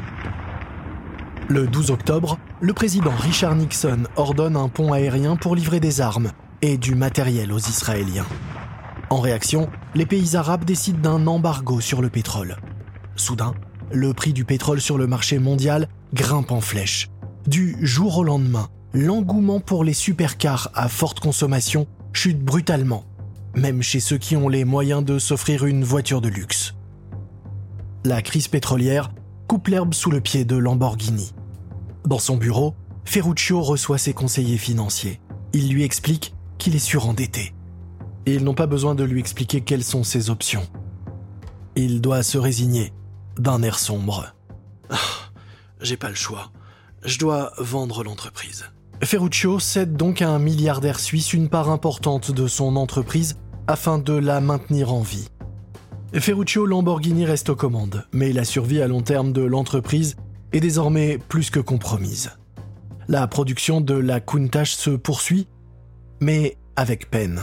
Le 1.48 1.66
12 1.66 1.90
octobre, 1.90 2.38
le 2.60 2.72
président 2.72 3.10
Richard 3.10 3.56
Nixon 3.56 4.04
ordonne 4.14 4.56
un 4.56 4.68
pont 4.68 4.92
aérien 4.92 5.34
pour 5.34 5.56
livrer 5.56 5.80
des 5.80 6.00
armes 6.00 6.30
et 6.62 6.78
du 6.78 6.94
matériel 6.94 7.52
aux 7.52 7.58
Israéliens. 7.58 8.26
En 9.10 9.20
réaction, 9.20 9.68
les 9.96 10.06
pays 10.06 10.36
arabes 10.36 10.64
décident 10.64 11.00
d'un 11.00 11.26
embargo 11.26 11.80
sur 11.80 12.00
le 12.00 12.08
pétrole. 12.08 12.56
Soudain, 13.16 13.54
le 13.90 14.14
prix 14.14 14.32
du 14.32 14.44
pétrole 14.44 14.80
sur 14.80 14.96
le 14.96 15.08
marché 15.08 15.40
mondial 15.40 15.88
grimpe 16.14 16.52
en 16.52 16.60
flèche. 16.60 17.08
Du 17.46 17.76
jour 17.80 18.18
au 18.18 18.24
lendemain, 18.24 18.68
l'engouement 18.92 19.60
pour 19.60 19.82
les 19.82 19.94
supercars 19.94 20.70
à 20.74 20.88
forte 20.88 21.20
consommation 21.20 21.86
chute 22.12 22.42
brutalement, 22.42 23.04
même 23.54 23.82
chez 23.82 24.00
ceux 24.00 24.18
qui 24.18 24.36
ont 24.36 24.48
les 24.48 24.64
moyens 24.64 25.04
de 25.04 25.18
s'offrir 25.18 25.64
une 25.64 25.82
voiture 25.82 26.20
de 26.20 26.28
luxe. 26.28 26.74
La 28.04 28.20
crise 28.22 28.48
pétrolière 28.48 29.10
coupe 29.48 29.68
l'herbe 29.68 29.94
sous 29.94 30.10
le 30.10 30.20
pied 30.20 30.44
de 30.44 30.56
Lamborghini. 30.56 31.32
Dans 32.06 32.18
son 32.18 32.36
bureau, 32.36 32.74
Ferruccio 33.04 33.62
reçoit 33.62 33.98
ses 33.98 34.12
conseillers 34.12 34.58
financiers. 34.58 35.20
Il 35.52 35.72
lui 35.72 35.82
explique 35.82 36.34
qu'il 36.58 36.76
est 36.76 36.78
surendetté 36.78 37.54
et 38.26 38.34
ils 38.34 38.44
n'ont 38.44 38.54
pas 38.54 38.66
besoin 38.66 38.94
de 38.94 39.04
lui 39.04 39.18
expliquer 39.18 39.62
quelles 39.62 39.84
sont 39.84 40.04
ses 40.04 40.30
options. 40.30 40.68
Il 41.74 42.00
doit 42.00 42.22
se 42.22 42.38
résigner, 42.38 42.92
d'un 43.38 43.62
air 43.62 43.78
sombre. 43.78 44.34
Ah, 44.90 44.96
j'ai 45.80 45.96
pas 45.96 46.10
le 46.10 46.14
choix. 46.14 46.52
Je 47.04 47.18
dois 47.18 47.52
vendre 47.56 48.04
l'entreprise. 48.04 48.66
Ferruccio 49.02 49.58
cède 49.58 49.96
donc 49.96 50.20
à 50.20 50.28
un 50.28 50.38
milliardaire 50.38 51.00
suisse 51.00 51.32
une 51.32 51.48
part 51.48 51.70
importante 51.70 52.30
de 52.30 52.46
son 52.46 52.76
entreprise 52.76 53.38
afin 53.66 53.98
de 53.98 54.12
la 54.12 54.40
maintenir 54.40 54.92
en 54.92 55.00
vie. 55.00 55.28
Ferruccio 56.12 56.66
Lamborghini 56.66 57.24
reste 57.24 57.48
aux 57.48 57.56
commandes, 57.56 58.06
mais 58.12 58.32
la 58.32 58.44
survie 58.44 58.82
à 58.82 58.88
long 58.88 59.00
terme 59.00 59.32
de 59.32 59.42
l'entreprise 59.42 60.16
est 60.52 60.60
désormais 60.60 61.16
plus 61.16 61.50
que 61.50 61.60
compromise. 61.60 62.32
La 63.08 63.26
production 63.26 63.80
de 63.80 63.94
la 63.94 64.20
Countach 64.20 64.70
se 64.70 64.90
poursuit, 64.90 65.48
mais 66.20 66.58
avec 66.76 67.10
peine. 67.10 67.40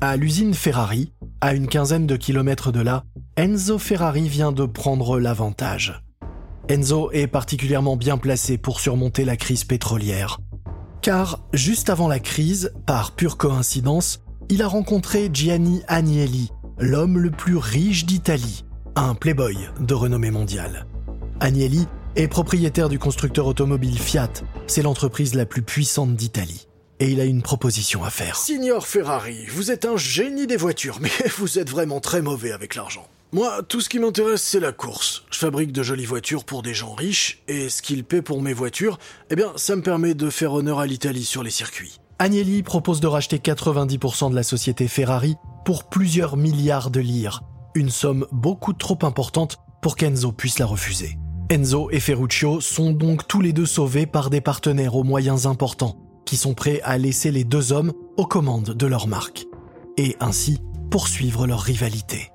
À 0.00 0.16
l'usine 0.16 0.54
Ferrari, 0.54 1.12
à 1.40 1.54
une 1.54 1.68
quinzaine 1.68 2.08
de 2.08 2.16
kilomètres 2.16 2.72
de 2.72 2.80
là, 2.80 3.04
Enzo 3.38 3.78
Ferrari 3.78 4.28
vient 4.28 4.52
de 4.52 4.66
prendre 4.66 5.18
l'avantage. 5.18 6.02
Enzo 6.68 7.10
est 7.12 7.26
particulièrement 7.26 7.96
bien 7.96 8.18
placé 8.18 8.58
pour 8.58 8.78
surmonter 8.78 9.24
la 9.24 9.38
crise 9.38 9.64
pétrolière. 9.64 10.38
Car, 11.00 11.40
juste 11.54 11.88
avant 11.88 12.08
la 12.08 12.20
crise, 12.20 12.74
par 12.84 13.12
pure 13.12 13.38
coïncidence, 13.38 14.20
il 14.50 14.60
a 14.60 14.68
rencontré 14.68 15.30
Gianni 15.32 15.80
Agnelli, 15.88 16.50
l'homme 16.78 17.18
le 17.18 17.30
plus 17.30 17.56
riche 17.56 18.04
d'Italie, 18.04 18.66
un 18.96 19.14
playboy 19.14 19.56
de 19.80 19.94
renommée 19.94 20.30
mondiale. 20.30 20.84
Agnelli 21.40 21.88
est 22.16 22.28
propriétaire 22.28 22.90
du 22.90 22.98
constructeur 22.98 23.46
automobile 23.46 23.98
Fiat, 23.98 24.28
c'est 24.66 24.82
l'entreprise 24.82 25.32
la 25.32 25.46
plus 25.46 25.62
puissante 25.62 26.14
d'Italie. 26.16 26.68
et 27.00 27.08
il 27.08 27.18
a 27.18 27.24
une 27.24 27.42
proposition 27.42 28.04
à 28.04 28.10
faire. 28.10 28.36
Signor 28.36 28.86
Ferrari, 28.86 29.46
vous 29.46 29.70
êtes 29.70 29.86
un 29.86 29.96
génie 29.96 30.46
des 30.46 30.58
voitures, 30.58 30.98
mais 31.00 31.10
vous 31.38 31.58
êtes 31.58 31.70
vraiment 31.70 31.98
très 31.98 32.20
mauvais 32.20 32.52
avec 32.52 32.74
l'argent. 32.74 33.08
Moi, 33.34 33.62
tout 33.66 33.80
ce 33.80 33.88
qui 33.88 33.98
m'intéresse, 33.98 34.42
c'est 34.42 34.60
la 34.60 34.72
course. 34.72 35.24
Je 35.30 35.38
fabrique 35.38 35.72
de 35.72 35.82
jolies 35.82 36.04
voitures 36.04 36.44
pour 36.44 36.60
des 36.60 36.74
gens 36.74 36.92
riches, 36.92 37.42
et 37.48 37.70
ce 37.70 37.80
qu'ils 37.80 38.04
paient 38.04 38.20
pour 38.20 38.42
mes 38.42 38.52
voitures, 38.52 38.98
eh 39.30 39.36
bien, 39.36 39.52
ça 39.56 39.74
me 39.74 39.80
permet 39.80 40.12
de 40.12 40.28
faire 40.28 40.52
honneur 40.52 40.80
à 40.80 40.86
l'Italie 40.86 41.24
sur 41.24 41.42
les 41.42 41.50
circuits. 41.50 41.96
Agnelli 42.18 42.62
propose 42.62 43.00
de 43.00 43.06
racheter 43.06 43.38
90% 43.38 44.30
de 44.30 44.34
la 44.34 44.42
société 44.42 44.86
Ferrari 44.86 45.36
pour 45.64 45.84
plusieurs 45.84 46.36
milliards 46.36 46.90
de 46.90 47.00
lire, 47.00 47.40
une 47.74 47.88
somme 47.88 48.26
beaucoup 48.32 48.74
trop 48.74 48.98
importante 49.00 49.56
pour 49.80 49.96
qu'Enzo 49.96 50.30
puisse 50.30 50.58
la 50.58 50.66
refuser. 50.66 51.16
Enzo 51.48 51.88
et 51.90 52.00
Ferruccio 52.00 52.60
sont 52.60 52.90
donc 52.90 53.26
tous 53.28 53.40
les 53.40 53.54
deux 53.54 53.64
sauvés 53.64 54.04
par 54.04 54.28
des 54.28 54.42
partenaires 54.42 54.94
aux 54.94 55.04
moyens 55.04 55.46
importants, 55.46 55.96
qui 56.26 56.36
sont 56.36 56.52
prêts 56.52 56.82
à 56.84 56.98
laisser 56.98 57.30
les 57.30 57.44
deux 57.44 57.72
hommes 57.72 57.94
aux 58.18 58.26
commandes 58.26 58.74
de 58.74 58.86
leur 58.86 59.06
marque, 59.06 59.46
et 59.96 60.16
ainsi 60.20 60.58
poursuivre 60.90 61.46
leur 61.46 61.60
rivalité. 61.60 62.31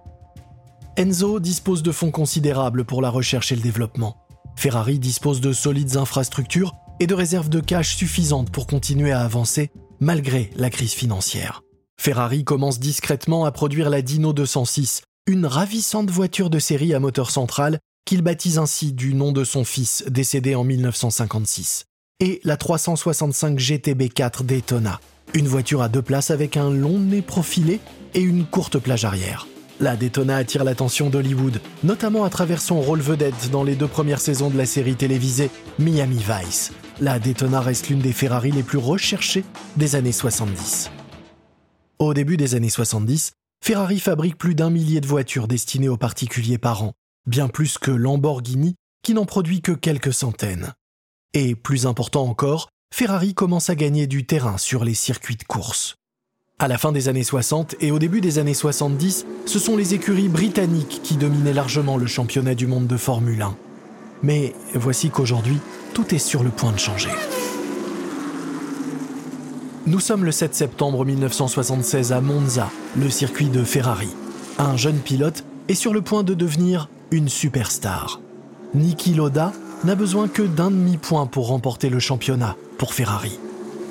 Enzo 0.98 1.40
dispose 1.40 1.84
de 1.84 1.92
fonds 1.92 2.10
considérables 2.10 2.84
pour 2.84 3.04
la 3.04 3.12
recherche 3.12 3.52
et 3.52 3.56
le 3.56 3.62
développement. 3.62 4.18
Ferrari 4.56 4.98
dispose 4.98 5.42
de 5.42 5.54
solides 5.54 5.96
infrastructures 5.96 6.74
et 7.00 7.06
de 7.06 7.14
réserves 7.14 7.50
de 7.50 7.60
cash 7.60 7.96
suffisantes 7.96 8.50
pour 8.50 8.66
continuer 8.66 9.12
à 9.12 9.22
avancer 9.22 9.70
malgré 10.00 10.50
la 10.56 10.72
crise 10.72 10.94
financière. 10.94 11.62
Ferrari 12.02 12.44
commence 12.44 12.80
discrètement 12.80 13.46
à 13.46 13.52
produire 13.52 13.92
la 13.92 14.02
Dino 14.02 14.34
206, 14.34 15.04
une 15.28 15.46
ravissante 15.46 16.10
voiture 16.10 16.50
de 16.50 16.58
série 16.58 16.96
à 16.96 17.00
moteur 17.00 17.30
central 17.30 17.78
qu'il 18.04 18.24
baptise 18.24 18.58
ainsi 18.58 18.92
du 18.92 19.14
nom 19.14 19.32
de 19.32 19.44
son 19.44 19.66
fils 19.66 20.04
décédé 20.08 20.56
en 20.56 20.64
1956, 20.64 21.86
et 22.22 22.42
la 22.44 22.58
365 22.58 23.60
GTB4 23.60 24.44
Daytona, 24.44 25.00
une 25.36 25.48
voiture 25.48 25.84
à 25.84 25.90
deux 25.90 26.02
places 26.02 26.32
avec 26.32 26.58
un 26.58 26.72
long 26.72 26.98
nez 26.98 27.22
profilé 27.22 27.82
et 28.16 28.22
une 28.22 28.46
courte 28.46 28.80
plage 28.80 29.06
arrière. 29.06 29.46
La 29.80 29.96
Daytona 29.96 30.38
attire 30.38 30.64
l'attention 30.64 31.12
d'Hollywood, 31.12 31.62
notamment 31.84 32.24
à 32.24 32.32
travers 32.32 32.62
son 32.62 32.82
rôle 32.82 33.00
vedette 33.00 33.52
dans 33.52 33.64
les 33.64 33.76
deux 33.76 33.88
premières 33.88 34.22
saisons 34.22 34.50
de 34.50 34.58
la 34.58 34.66
série 34.66 34.96
télévisée 34.96 35.52
Miami 35.78 36.18
Vice. 36.18 36.72
La 37.00 37.20
Daytona 37.20 37.62
reste 37.62 37.90
l'une 37.90 38.00
des 38.00 38.12
Ferrari 38.12 38.50
les 38.50 38.64
plus 38.64 38.80
recherchées 38.80 39.46
des 39.76 39.96
années 39.96 40.12
70. 40.12 40.90
Au 42.00 42.16
début 42.16 42.38
des 42.38 42.56
années 42.56 42.72
70, 42.72 43.34
Ferrari 43.64 44.00
fabrique 44.00 44.40
plus 44.40 44.56
d'un 44.56 44.72
millier 44.72 45.00
de 45.00 45.08
voitures 45.08 45.48
destinées 45.48 45.90
aux 45.90 45.98
particuliers 45.98 46.58
par 46.58 46.82
an, 46.82 46.94
bien 47.28 47.48
plus 47.48 47.78
que 47.78 47.92
Lamborghini, 47.92 48.76
qui 49.04 49.14
n'en 49.14 49.26
produit 49.26 49.62
que 49.62 49.74
quelques 49.74 50.14
centaines. 50.14 50.74
Et 51.34 51.54
plus 51.54 51.86
important 51.86 52.26
encore, 52.26 52.70
Ferrari 52.92 53.36
commence 53.36 53.70
à 53.70 53.76
gagner 53.76 54.08
du 54.08 54.26
terrain 54.26 54.58
sur 54.58 54.84
les 54.84 54.96
circuits 54.96 55.36
de 55.36 55.44
course. 55.44 55.97
À 56.60 56.68
la 56.68 56.80
fin 56.80 56.92
des 56.92 57.08
années 57.08 57.24
60 57.24 57.76
et 57.82 57.92
au 57.92 58.00
début 58.00 58.20
des 58.20 58.40
années 58.40 58.56
70, 58.56 59.28
ce 59.46 59.60
sont 59.60 59.78
les 59.78 59.94
écuries 59.94 60.28
britanniques 60.28 61.02
qui 61.04 61.16
dominaient 61.16 61.54
largement 61.54 61.98
le 61.98 62.08
championnat 62.08 62.56
du 62.56 62.66
monde 62.66 62.88
de 62.88 62.98
Formule 62.98 63.44
1. 63.44 63.56
Mais 64.24 64.56
voici 64.74 65.12
qu'aujourd'hui, 65.12 65.60
tout 65.94 66.16
est 66.16 66.18
sur 66.18 66.42
le 66.42 66.50
point 66.50 66.72
de 66.72 66.80
changer. 66.80 67.12
Nous 69.86 70.00
sommes 70.00 70.26
le 70.26 70.32
7 70.32 70.56
septembre 70.56 71.06
1976 71.06 72.12
à 72.12 72.22
Monza, 72.22 72.72
le 73.00 73.12
circuit 73.12 73.50
de 73.50 73.64
Ferrari. 73.64 74.10
Un 74.58 74.78
jeune 74.78 74.98
pilote 74.98 75.44
est 75.68 75.76
sur 75.76 75.94
le 75.94 76.02
point 76.02 76.24
de 76.24 76.34
devenir 76.34 76.90
une 77.12 77.30
superstar. 77.30 78.20
Niki 78.74 79.14
Loda 79.14 79.54
n'a 79.84 79.94
besoin 79.94 80.28
que 80.28 80.42
d'un 80.42 80.72
demi-point 80.72 81.28
pour 81.28 81.50
remporter 81.50 81.92
le 81.92 82.00
championnat 82.00 82.56
pour 82.80 82.96
Ferrari. 82.96 83.38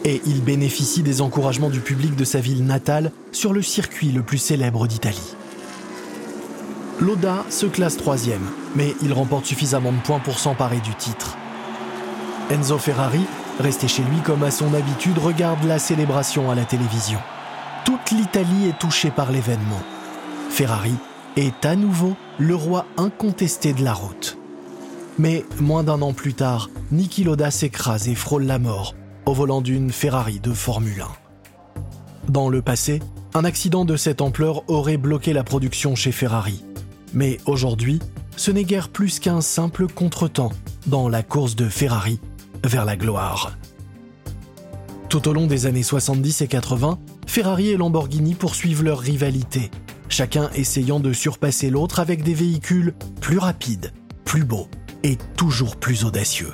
Et 0.06 0.22
il 0.24 0.40
bénéficie 0.40 1.02
des 1.02 1.20
encouragements 1.20 1.68
du 1.68 1.80
public 1.80 2.14
de 2.14 2.24
sa 2.24 2.38
ville 2.38 2.64
natale 2.64 3.10
sur 3.32 3.52
le 3.52 3.60
circuit 3.60 4.12
le 4.12 4.22
plus 4.22 4.38
célèbre 4.38 4.86
d'Italie. 4.86 5.34
Loda 7.00 7.44
se 7.50 7.66
classe 7.66 7.96
troisième, 7.96 8.46
mais 8.76 8.94
il 9.02 9.12
remporte 9.12 9.46
suffisamment 9.46 9.90
de 9.90 9.98
points 9.98 10.20
pour 10.20 10.38
s'emparer 10.38 10.78
du 10.78 10.94
titre. 10.94 11.36
Enzo 12.52 12.78
Ferrari, 12.78 13.22
resté 13.58 13.88
chez 13.88 14.04
lui 14.04 14.20
comme 14.24 14.44
à 14.44 14.52
son 14.52 14.72
habitude, 14.74 15.18
regarde 15.18 15.64
la 15.64 15.80
célébration 15.80 16.52
à 16.52 16.54
la 16.54 16.64
télévision. 16.64 17.18
Toute 17.84 18.12
l'Italie 18.12 18.68
est 18.68 18.78
touchée 18.78 19.10
par 19.10 19.32
l'événement. 19.32 19.82
Ferrari 20.50 20.94
est 21.34 21.66
à 21.66 21.74
nouveau 21.74 22.14
le 22.38 22.54
roi 22.54 22.86
incontesté 22.96 23.72
de 23.72 23.82
la 23.82 23.92
route. 23.92 24.38
Mais 25.18 25.44
moins 25.58 25.82
d'un 25.82 26.00
an 26.00 26.12
plus 26.12 26.34
tard, 26.34 26.70
Niki 26.92 27.24
Loda 27.24 27.50
s'écrase 27.50 28.08
et 28.08 28.14
frôle 28.14 28.44
la 28.44 28.60
mort 28.60 28.94
au 29.26 29.32
volant 29.32 29.60
d'une 29.60 29.90
Ferrari 29.90 30.40
de 30.40 30.52
Formule 30.52 31.02
1. 31.02 32.32
Dans 32.32 32.48
le 32.48 32.62
passé, 32.62 33.00
un 33.34 33.44
accident 33.44 33.84
de 33.84 33.96
cette 33.96 34.20
ampleur 34.20 34.68
aurait 34.70 34.96
bloqué 34.96 35.32
la 35.32 35.44
production 35.44 35.94
chez 35.94 36.12
Ferrari. 36.12 36.64
Mais 37.12 37.38
aujourd'hui, 37.44 38.00
ce 38.36 38.50
n'est 38.50 38.64
guère 38.64 38.88
plus 38.88 39.18
qu'un 39.18 39.40
simple 39.40 39.86
contretemps 39.86 40.52
dans 40.86 41.08
la 41.08 41.22
course 41.22 41.56
de 41.56 41.68
Ferrari 41.68 42.20
vers 42.64 42.84
la 42.84 42.96
gloire. 42.96 43.56
Tout 45.08 45.28
au 45.28 45.32
long 45.32 45.46
des 45.46 45.66
années 45.66 45.82
70 45.82 46.40
et 46.40 46.48
80, 46.48 46.98
Ferrari 47.26 47.68
et 47.68 47.76
Lamborghini 47.76 48.34
poursuivent 48.34 48.82
leur 48.82 49.00
rivalité 49.00 49.70
chacun 50.08 50.50
essayant 50.54 51.00
de 51.00 51.12
surpasser 51.12 51.70
l'autre 51.70 52.00
avec 52.00 52.22
des 52.22 52.34
véhicules 52.34 52.94
plus 53.20 53.38
rapides, 53.38 53.92
plus 54.24 54.44
beaux 54.44 54.68
et 55.02 55.16
toujours 55.36 55.76
plus 55.76 56.04
audacieux. 56.04 56.52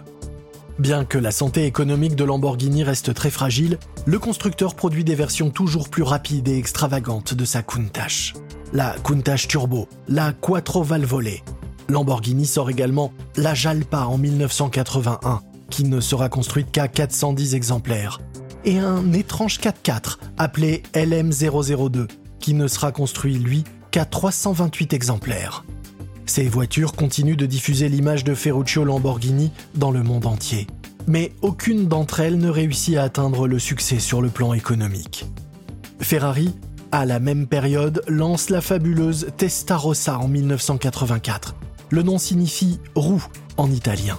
Bien 0.79 1.05
que 1.05 1.19
la 1.19 1.33
santé 1.33 1.67
économique 1.67 2.17
de 2.17 2.25
Lamborghini 2.25 2.83
reste 2.83 3.13
très 3.13 3.31
fragile, 3.31 3.79
le 4.07 4.19
constructeur 4.19 4.75
produit 4.75 5.05
des 5.05 5.15
versions 5.15 5.51
toujours 5.51 5.91
plus 5.91 6.03
rapides 6.03 6.49
et 6.49 6.57
extravagantes 6.57 7.35
de 7.35 7.45
sa 7.45 7.63
Countach. 7.63 8.33
La 8.73 8.97
Countach 9.03 9.47
Turbo, 9.49 9.87
la 10.09 10.33
Quattro 10.33 10.83
Valvole. 10.83 11.41
Lamborghini 11.89 12.47
sort 12.47 12.71
également 12.71 13.13
la 13.37 13.55
Jalpa 13.55 14.07
en 14.07 14.17
1981, 14.17 15.43
qui 15.69 15.85
ne 15.85 16.01
sera 16.01 16.31
construite 16.31 16.71
qu'à 16.73 16.89
410 16.89 17.55
exemplaires, 17.55 18.21
et 18.65 18.79
un 18.79 19.13
étrange 19.13 19.59
4x4 19.59 20.17
appelé 20.39 20.83
LM002, 20.95 22.09
qui 22.41 22.55
ne 22.55 22.67
sera 22.67 22.93
construit, 22.93 23.35
lui, 23.35 23.65
qu'à 23.91 24.07
328 24.07 24.95
exemplaires. 24.95 25.65
Ces 26.27 26.49
voitures 26.49 26.95
continuent 26.95 27.37
de 27.37 27.47
diffuser 27.47 27.89
l'image 27.89 28.25
de 28.25 28.35
Ferruccio 28.35 28.85
Lamborghini 28.85 29.51
dans 29.75 29.91
le 29.91 30.03
monde 30.03 30.27
entier. 30.27 30.67
Mais 31.07 31.33
aucune 31.43 31.89
d'entre 31.89 32.21
elles 32.21 32.39
ne 32.39 32.49
réussit 32.49 32.97
à 32.97 33.03
atteindre 33.03 33.49
le 33.49 33.59
succès 33.59 33.99
sur 33.99 34.23
le 34.23 34.29
plan 34.29 34.55
économique. 34.55 35.27
Ferrari, 36.01 36.55
à 36.93 37.07
la 37.07 37.19
même 37.19 37.47
période, 37.47 38.03
lance 38.07 38.51
la 38.51 38.61
fabuleuse 38.61 39.29
Testarossa 39.37 40.19
en 40.19 40.29
1984. 40.29 41.57
Le 41.91 42.03
nom 42.03 42.19
signifie 42.19 42.79
roue 42.95 43.25
en 43.57 43.71
italien. 43.71 44.19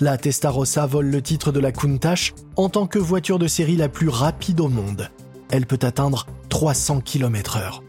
La 0.00 0.16
Testarossa 0.16 0.86
vole 0.86 1.10
le 1.10 1.20
titre 1.20 1.52
de 1.52 1.60
la 1.60 1.72
Countach 1.72 2.32
en 2.56 2.68
tant 2.68 2.86
que 2.86 2.98
voiture 2.98 3.38
de 3.38 3.48
série 3.48 3.76
la 3.76 3.88
plus 3.88 4.08
rapide 4.08 4.60
au 4.60 4.68
monde. 4.68 5.10
Elle 5.50 5.66
peut 5.66 5.78
atteindre 5.82 6.26
300 6.48 7.00
km/h. 7.00 7.80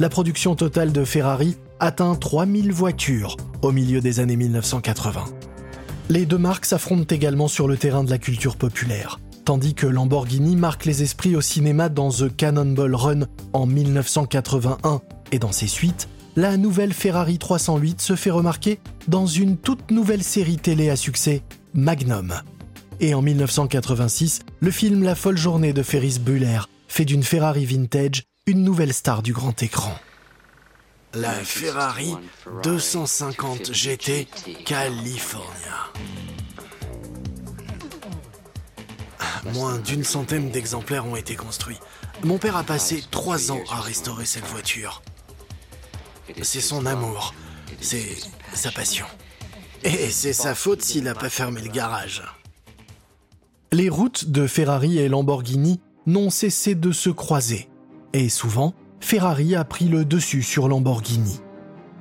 La 0.00 0.08
production 0.08 0.56
totale 0.56 0.92
de 0.92 1.04
Ferrari 1.04 1.56
atteint 1.80 2.14
3000 2.14 2.72
voitures 2.72 3.36
au 3.62 3.72
milieu 3.72 4.00
des 4.00 4.20
années 4.20 4.36
1980. 4.36 5.24
Les 6.10 6.26
deux 6.26 6.38
marques 6.38 6.66
s'affrontent 6.66 7.14
également 7.14 7.48
sur 7.48 7.66
le 7.66 7.76
terrain 7.76 8.04
de 8.04 8.10
la 8.10 8.18
culture 8.18 8.56
populaire. 8.56 9.20
Tandis 9.44 9.74
que 9.74 9.86
Lamborghini 9.86 10.56
marque 10.56 10.84
les 10.84 11.02
esprits 11.02 11.36
au 11.36 11.40
cinéma 11.40 11.88
dans 11.88 12.10
The 12.10 12.34
Cannonball 12.34 12.94
Run 12.94 13.20
en 13.52 13.66
1981 13.66 15.00
et 15.32 15.38
dans 15.38 15.52
ses 15.52 15.66
suites, 15.66 16.08
la 16.36 16.56
nouvelle 16.56 16.92
Ferrari 16.92 17.38
308 17.38 18.00
se 18.00 18.16
fait 18.16 18.30
remarquer 18.30 18.80
dans 19.06 19.26
une 19.26 19.56
toute 19.56 19.90
nouvelle 19.90 20.22
série 20.22 20.56
télé 20.56 20.90
à 20.90 20.96
succès, 20.96 21.42
Magnum. 21.74 22.34
Et 23.00 23.14
en 23.14 23.22
1986, 23.22 24.40
le 24.60 24.70
film 24.70 25.02
La 25.02 25.14
folle 25.14 25.36
journée 25.36 25.72
de 25.72 25.82
Ferris 25.82 26.18
Bueller 26.20 26.60
fait 26.88 27.04
d'une 27.04 27.22
Ferrari 27.22 27.64
vintage 27.64 28.24
une 28.46 28.62
nouvelle 28.62 28.92
star 28.92 29.22
du 29.22 29.32
grand 29.32 29.62
écran. 29.62 29.92
La 31.16 31.32
Ferrari 31.32 32.16
250 32.64 33.72
GT 33.72 34.26
California. 34.64 35.92
Moins 39.52 39.78
d'une 39.78 40.02
centaine 40.02 40.50
d'exemplaires 40.50 41.06
ont 41.06 41.14
été 41.14 41.36
construits. 41.36 41.78
Mon 42.24 42.38
père 42.38 42.56
a 42.56 42.64
passé 42.64 43.04
trois 43.10 43.52
ans 43.52 43.60
à 43.70 43.80
restaurer 43.80 44.24
cette 44.24 44.46
voiture. 44.46 45.02
C'est 46.42 46.60
son 46.60 46.84
amour, 46.84 47.32
c'est 47.80 48.16
sa 48.52 48.72
passion. 48.72 49.06
Et 49.84 50.10
c'est 50.10 50.32
sa 50.32 50.54
faute 50.54 50.82
s'il 50.82 51.04
n'a 51.04 51.14
pas 51.14 51.30
fermé 51.30 51.60
le 51.60 51.70
garage. 51.70 52.22
Les 53.70 53.88
routes 53.88 54.30
de 54.30 54.46
Ferrari 54.46 54.98
et 54.98 55.08
Lamborghini 55.08 55.80
n'ont 56.06 56.30
cessé 56.30 56.74
de 56.74 56.90
se 56.90 57.10
croiser. 57.10 57.68
Et 58.14 58.28
souvent, 58.28 58.74
Ferrari 59.04 59.54
a 59.54 59.64
pris 59.66 59.84
le 59.84 60.06
dessus 60.06 60.42
sur 60.42 60.66
Lamborghini. 60.66 61.42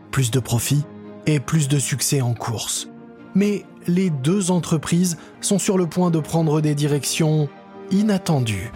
Plus 0.09 0.31
de 0.31 0.39
profit 0.39 0.85
et 1.25 1.41
plus 1.41 1.67
de 1.67 1.77
succès 1.77 2.21
en 2.21 2.33
course. 2.33 2.87
Mais 3.35 3.65
les 3.87 4.09
deux 4.09 4.51
entreprises 4.51 5.17
sont 5.41 5.59
sur 5.59 5.77
le 5.77 5.85
point 5.85 6.11
de 6.11 6.19
prendre 6.21 6.61
des 6.61 6.75
directions 6.75 7.49
inattendues. 7.91 8.71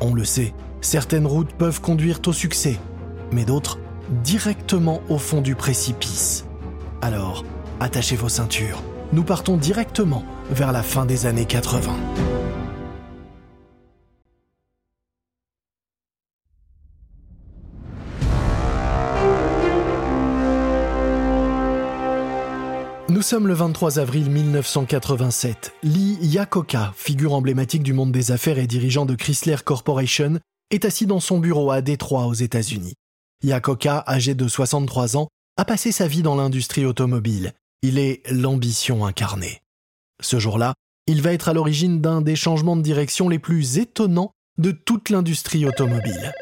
On 0.00 0.14
le 0.14 0.24
sait, 0.24 0.54
certaines 0.80 1.26
routes 1.26 1.52
peuvent 1.52 1.82
conduire 1.82 2.20
au 2.26 2.32
succès, 2.32 2.78
mais 3.30 3.44
d'autres 3.44 3.78
directement 4.24 5.02
au 5.10 5.18
fond 5.18 5.42
du 5.42 5.54
précipice. 5.54 6.46
Alors, 7.02 7.44
attachez 7.78 8.16
vos 8.16 8.30
ceintures. 8.30 8.82
Nous 9.12 9.22
partons 9.22 9.58
directement 9.58 10.24
vers 10.50 10.72
la 10.72 10.82
fin 10.82 11.04
des 11.04 11.26
années 11.26 11.44
80. 11.44 11.92
Nous 23.20 23.26
sommes 23.26 23.48
le 23.48 23.52
23 23.52 23.98
avril 23.98 24.30
1987. 24.30 25.74
Lee 25.82 26.16
Iacocca, 26.22 26.94
figure 26.96 27.34
emblématique 27.34 27.82
du 27.82 27.92
monde 27.92 28.12
des 28.12 28.32
affaires 28.32 28.58
et 28.58 28.66
dirigeant 28.66 29.04
de 29.04 29.14
Chrysler 29.14 29.56
Corporation, 29.62 30.40
est 30.70 30.86
assis 30.86 31.04
dans 31.04 31.20
son 31.20 31.38
bureau 31.38 31.70
à 31.70 31.82
Détroit 31.82 32.24
aux 32.24 32.32
États-Unis. 32.32 32.94
Iacocca, 33.44 34.02
âgé 34.08 34.32
de 34.32 34.48
63 34.48 35.18
ans, 35.18 35.28
a 35.58 35.66
passé 35.66 35.92
sa 35.92 36.08
vie 36.08 36.22
dans 36.22 36.34
l'industrie 36.34 36.86
automobile. 36.86 37.52
Il 37.82 37.98
est 37.98 38.22
l'ambition 38.30 39.04
incarnée. 39.04 39.60
Ce 40.22 40.38
jour-là, 40.38 40.72
il 41.06 41.20
va 41.20 41.34
être 41.34 41.50
à 41.50 41.52
l'origine 41.52 42.00
d'un 42.00 42.22
des 42.22 42.36
changements 42.36 42.76
de 42.76 42.80
direction 42.80 43.28
les 43.28 43.38
plus 43.38 43.76
étonnants 43.76 44.32
de 44.56 44.70
toute 44.70 45.10
l'industrie 45.10 45.66
automobile. 45.66 46.32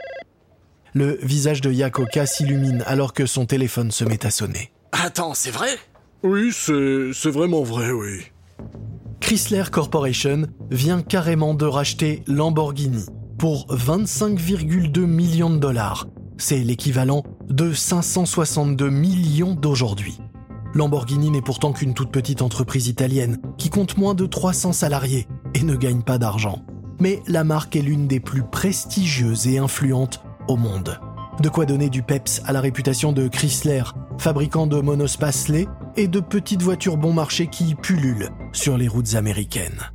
Le 0.95 1.19
visage 1.23 1.61
de 1.61 1.73
Yakoka 1.73 2.25
s'illumine 2.27 2.85
alors 2.87 3.15
que 3.15 3.27
son 3.27 3.47
téléphone 3.47 3.91
se 3.91 4.05
met 4.05 4.25
à 4.25 4.31
sonner. 4.31 4.71
Attends, 4.93 5.35
c'est 5.35 5.51
vrai? 5.51 5.77
Oui, 6.23 6.51
c'est 6.53 7.31
vraiment 7.31 7.63
vrai, 7.63 7.93
oui. 7.93 8.33
Chrysler 9.21 9.65
Corporation 9.71 10.47
vient 10.71 11.01
carrément 11.01 11.55
de 11.55 11.65
racheter 11.65 12.23
Lamborghini 12.27 13.07
pour 13.39 13.67
25,2 13.69 15.07
millions 15.07 15.51
de 15.51 15.59
dollars. 15.59 16.09
C'est 16.37 16.59
l'équivalent 16.59 17.23
de 17.49 17.73
562 17.73 18.91
millions 18.91 19.55
d'aujourd'hui. 19.55 20.19
Lamborghini 20.75 21.31
n'est 21.31 21.43
pourtant 21.43 21.73
qu'une 21.73 21.95
toute 21.95 22.11
petite 22.11 22.43
entreprise 22.43 22.89
italienne 22.89 23.39
qui 23.57 23.71
compte 23.71 23.97
moins 23.97 24.15
de 24.15 24.27
300 24.27 24.73
salariés 24.73 25.27
et 25.55 25.63
ne 25.63 25.77
gagne 25.77 26.03
pas 26.03 26.19
d'argent. 26.19 26.65
Mais 27.01 27.23
la 27.29 27.45
marque 27.45 27.77
est 27.77 27.83
l'une 27.83 28.09
des 28.09 28.21
plus 28.21 28.43
prestigieuses 28.43 29.47
et 29.47 29.59
influentes 29.59 30.21
au 30.49 30.57
monde. 30.57 30.99
De 31.40 31.49
quoi 31.49 31.66
donner 31.66 31.88
du 31.88 32.02
peps 32.02 32.42
à 32.47 32.52
la 32.52 32.61
réputation 32.61 33.12
de 33.12 33.28
Chrysler, 33.28 33.85
fabricant 34.18 34.66
de 34.66 34.80
monospaces 34.80 35.52
et 35.97 36.09
de 36.09 36.18
petites 36.18 36.62
voitures 36.62 36.97
bon 36.97 37.12
marché 37.12 37.47
qui 37.47 37.76
pullulent 37.76 38.30
sur 38.52 38.76
les 38.76 38.88
routes 38.88 39.14
américaines. 39.14 39.92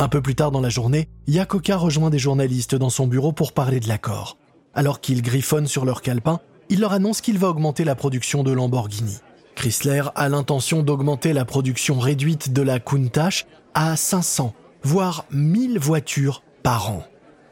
Un 0.00 0.08
peu 0.08 0.20
plus 0.20 0.34
tard 0.34 0.50
dans 0.50 0.60
la 0.60 0.68
journée, 0.68 1.08
Yakoka 1.28 1.76
rejoint 1.76 2.10
des 2.10 2.18
journalistes 2.18 2.74
dans 2.74 2.90
son 2.90 3.06
bureau 3.06 3.32
pour 3.32 3.52
parler 3.52 3.78
de 3.78 3.86
l'accord. 3.86 4.36
Alors 4.74 5.00
qu'ils 5.00 5.22
griffonnent 5.22 5.68
sur 5.68 5.84
leur 5.84 6.02
calepin, 6.02 6.40
il 6.70 6.80
leur 6.80 6.92
annonce 6.92 7.20
qu'il 7.20 7.38
va 7.38 7.48
augmenter 7.48 7.84
la 7.84 7.94
production 7.94 8.42
de 8.42 8.50
Lamborghini. 8.50 9.18
Chrysler 9.54 10.02
a 10.16 10.28
l'intention 10.28 10.82
d'augmenter 10.82 11.32
la 11.32 11.44
production 11.44 12.00
réduite 12.00 12.52
de 12.52 12.62
la 12.62 12.80
Countach 12.80 13.46
à 13.74 13.94
500, 13.94 14.54
voire 14.82 15.24
1000 15.30 15.78
voitures 15.78 16.42
par 16.64 16.90
an. 16.90 17.04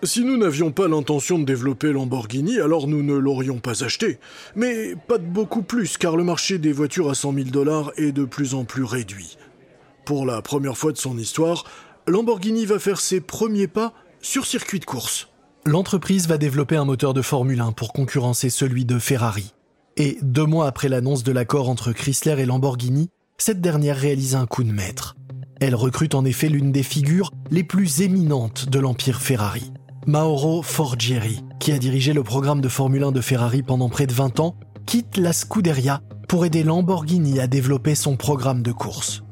Si 0.03 0.25
nous 0.25 0.39
n'avions 0.39 0.73
pas 0.73 0.89
l'intention 0.89 1.39
de 1.39 1.45
développer 1.45 1.93
Lamborghini, 1.93 2.59
alors 2.59 2.87
nous 2.87 3.03
ne 3.03 3.15
l'aurions 3.15 3.59
pas 3.59 3.85
acheté. 3.85 4.19
Mais 4.57 4.95
pas 5.07 5.19
de 5.19 5.27
beaucoup 5.27 5.63
plus, 5.63 5.99
car 5.99 6.17
le 6.17 6.25
marché 6.25 6.57
des 6.57 6.73
voitures 6.73 7.11
à 7.11 7.15
100 7.15 7.35
000 7.35 7.49
dollars 7.51 7.93
est 7.99 8.13
de 8.13 8.25
plus 8.25 8.55
en 8.55 8.65
plus 8.65 8.85
réduit. 8.85 9.37
Pour 10.07 10.25
la 10.25 10.41
première 10.41 10.79
fois 10.79 10.93
de 10.93 10.97
son 10.97 11.19
histoire, 11.19 11.65
Lamborghini 12.07 12.65
va 12.65 12.79
faire 12.79 12.99
ses 12.99 13.21
premiers 13.21 13.67
pas 13.67 13.93
sur 14.23 14.47
circuit 14.47 14.81
de 14.81 14.87
course. 14.87 15.29
L'entreprise 15.67 16.29
va 16.29 16.39
développer 16.39 16.77
un 16.77 16.87
moteur 16.87 17.13
de 17.13 17.21
Formule 17.21 17.61
1 17.61 17.73
pour 17.73 17.93
concurrencer 17.93 18.49
celui 18.49 18.87
de 18.87 18.99
Ferrari. 18.99 19.53
Et 19.99 20.17
deux 20.23 20.47
mois 20.47 20.67
après 20.67 20.89
l'annonce 20.89 21.25
de 21.25 21.33
l'accord 21.33 21.69
entre 21.69 21.93
Chrysler 21.93 22.41
et 22.41 22.47
Lamborghini, 22.47 23.11
cette 23.37 23.61
dernière 23.61 23.99
réalise 23.99 24.35
un 24.35 24.47
coup 24.47 24.65
de 24.65 24.73
maître. 24.73 25.17
Elle 25.61 25.75
recrute 25.75 26.15
en 26.15 26.25
effet 26.25 26.49
l'une 26.49 26.73
des 26.73 26.83
figures 26.83 27.31
les 27.51 27.65
plus 27.65 28.01
éminentes 28.01 28.71
de 28.71 28.79
l'empire 28.79 29.21
Ferrari. 29.21 29.71
Mauro 30.11 30.61
Forgieri, 30.61 31.45
qui 31.61 31.71
a 31.71 31.79
dirigé 31.79 32.13
le 32.13 32.25
programme 32.25 32.61
de 32.61 32.69
Formule 32.69 33.05
1 33.05 33.13
de 33.13 33.21
Ferrari 33.21 33.63
pendant 33.63 33.89
près 33.89 34.09
de 34.09 34.13
20 34.13 34.41
ans, 34.41 34.57
quitte 34.85 35.17
la 35.17 35.33
Scuderia 35.33 36.01
pour 36.27 36.45
aider 36.45 36.65
Lamborghini 36.65 37.39
à 37.39 37.47
développer 37.47 37.95
son 37.95 38.17
programme 38.17 38.65
de 38.65 38.73
course. 38.73 39.23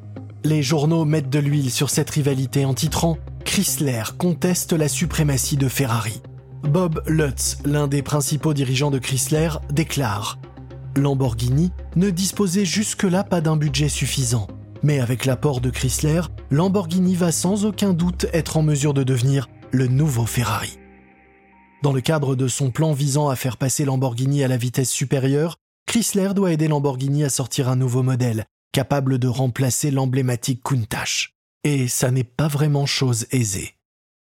Les 0.44 0.62
journaux 0.62 1.04
mettent 1.04 1.30
de 1.30 1.40
l'huile 1.40 1.72
sur 1.72 1.90
cette 1.90 2.10
rivalité 2.10 2.64
en 2.64 2.74
titrant 2.74 3.18
Chrysler 3.44 4.04
conteste 4.18 4.72
la 4.72 4.86
suprématie 4.86 5.56
de 5.56 5.66
Ferrari. 5.66 6.22
Bob 6.62 7.02
Lutz, 7.08 7.58
l'un 7.64 7.88
des 7.88 8.02
principaux 8.02 8.54
dirigeants 8.54 8.92
de 8.92 9.00
Chrysler, 9.00 9.48
déclare 9.72 10.38
Lamborghini 10.94 11.72
ne 11.96 12.08
disposait 12.08 12.64
jusque-là 12.64 13.24
pas 13.24 13.40
d'un 13.40 13.56
budget 13.56 13.88
suffisant. 13.88 14.46
Mais 14.84 15.00
avec 15.00 15.24
l'apport 15.24 15.60
de 15.60 15.70
Chrysler, 15.70 16.20
Lamborghini 16.52 17.16
va 17.16 17.32
sans 17.32 17.64
aucun 17.64 17.92
doute 17.94 18.26
être 18.32 18.56
en 18.56 18.62
mesure 18.62 18.94
de 18.94 19.02
devenir 19.02 19.48
le 19.72 19.86
nouveau 19.86 20.26
Ferrari. 20.26 20.78
Dans 21.82 21.92
le 21.92 22.00
cadre 22.00 22.34
de 22.34 22.48
son 22.48 22.70
plan 22.70 22.92
visant 22.92 23.28
à 23.28 23.36
faire 23.36 23.56
passer 23.56 23.84
Lamborghini 23.84 24.42
à 24.42 24.48
la 24.48 24.56
vitesse 24.56 24.90
supérieure, 24.90 25.56
Chrysler 25.86 26.30
doit 26.34 26.52
aider 26.52 26.68
Lamborghini 26.68 27.24
à 27.24 27.30
sortir 27.30 27.68
un 27.68 27.76
nouveau 27.76 28.02
modèle, 28.02 28.46
capable 28.72 29.18
de 29.18 29.28
remplacer 29.28 29.90
l'emblématique 29.90 30.62
Countach. 30.62 31.34
Et 31.64 31.88
ça 31.88 32.10
n'est 32.10 32.24
pas 32.24 32.48
vraiment 32.48 32.86
chose 32.86 33.26
aisée. 33.30 33.74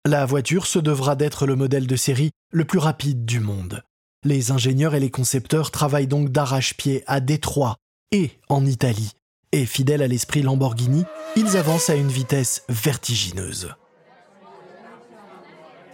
La 0.06 0.26
voiture 0.26 0.66
se 0.66 0.78
devra 0.78 1.16
d'être 1.16 1.46
le 1.46 1.56
modèle 1.56 1.86
de 1.86 1.96
série 1.96 2.30
le 2.50 2.64
plus 2.64 2.78
rapide 2.78 3.24
du 3.24 3.40
monde. 3.40 3.82
Les 4.24 4.50
ingénieurs 4.50 4.94
et 4.94 5.00
les 5.00 5.10
concepteurs 5.10 5.70
travaillent 5.70 6.06
donc 6.06 6.30
d'arrache-pied 6.30 7.04
à 7.06 7.20
Détroit 7.20 7.76
et 8.10 8.30
en 8.48 8.64
Italie. 8.64 9.12
Et 9.52 9.66
fidèles 9.66 10.02
à 10.02 10.08
l'esprit 10.08 10.42
Lamborghini, 10.42 11.04
ils 11.36 11.56
avancent 11.56 11.90
à 11.90 11.94
une 11.94 12.08
vitesse 12.08 12.64
vertigineuse. 12.68 13.74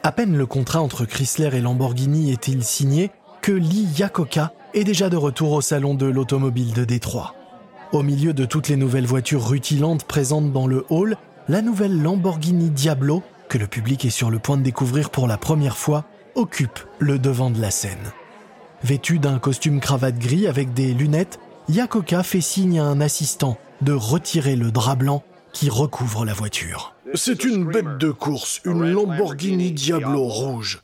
À 0.03 0.13
peine 0.13 0.35
le 0.35 0.47
contrat 0.47 0.81
entre 0.81 1.05
Chrysler 1.05 1.51
et 1.53 1.61
Lamborghini 1.61 2.33
est-il 2.33 2.65
signé 2.65 3.11
que 3.43 3.53
Lee 3.53 3.87
Iacocca 3.99 4.55
est 4.73 4.85
déjà 4.85 5.11
de 5.11 5.17
retour 5.19 5.53
au 5.53 5.61
salon 5.61 5.95
de 5.95 6.07
l'automobile 6.07 6.73
de 6.73 6.87
Détroit. 6.87 7.35
Au 7.93 8.03
milieu 8.03 8.33
de 8.33 8.47
toutes 8.47 8.69
les 8.69 8.79
nouvelles 8.79 9.07
voitures 9.07 9.47
rutilantes 9.47 10.05
présentes 10.05 10.53
dans 10.53 10.67
le 10.67 10.87
hall, 10.89 11.19
la 11.49 11.61
nouvelle 11.61 12.01
Lamborghini 12.01 12.71
Diablo, 12.71 13.23
que 13.51 13.59
le 13.59 13.67
public 13.67 14.07
est 14.07 14.11
sur 14.11 14.31
le 14.31 14.39
point 14.39 14.57
de 14.57 14.63
découvrir 14.63 15.11
pour 15.11 15.29
la 15.29 15.37
première 15.37 15.77
fois, 15.77 16.07
occupe 16.35 16.81
le 16.99 17.19
devant 17.19 17.51
de 17.51 17.61
la 17.61 17.71
scène. 17.71 18.13
Vêtu 18.83 19.19
d'un 19.19 19.39
costume 19.39 19.81
cravate 19.81 20.19
gris 20.19 20.47
avec 20.47 20.73
des 20.73 20.95
lunettes, 20.95 21.41
Yakoka 21.69 22.23
fait 22.23 22.41
signe 22.41 22.81
à 22.81 22.85
un 22.85 23.03
assistant 23.03 23.59
de 23.83 23.93
retirer 23.93 24.57
le 24.57 24.71
drap 24.71 24.97
blanc 24.97 25.23
qui 25.53 25.69
recouvre 25.69 26.25
la 26.25 26.33
voiture. 26.33 26.95
C'est 27.15 27.45
une 27.45 27.65
bête 27.65 27.99
de 27.99 28.11
course, 28.11 28.61
une 28.65 28.91
Lamborghini 28.91 29.73
Diablo 29.73 30.25
rouge. 30.25 30.81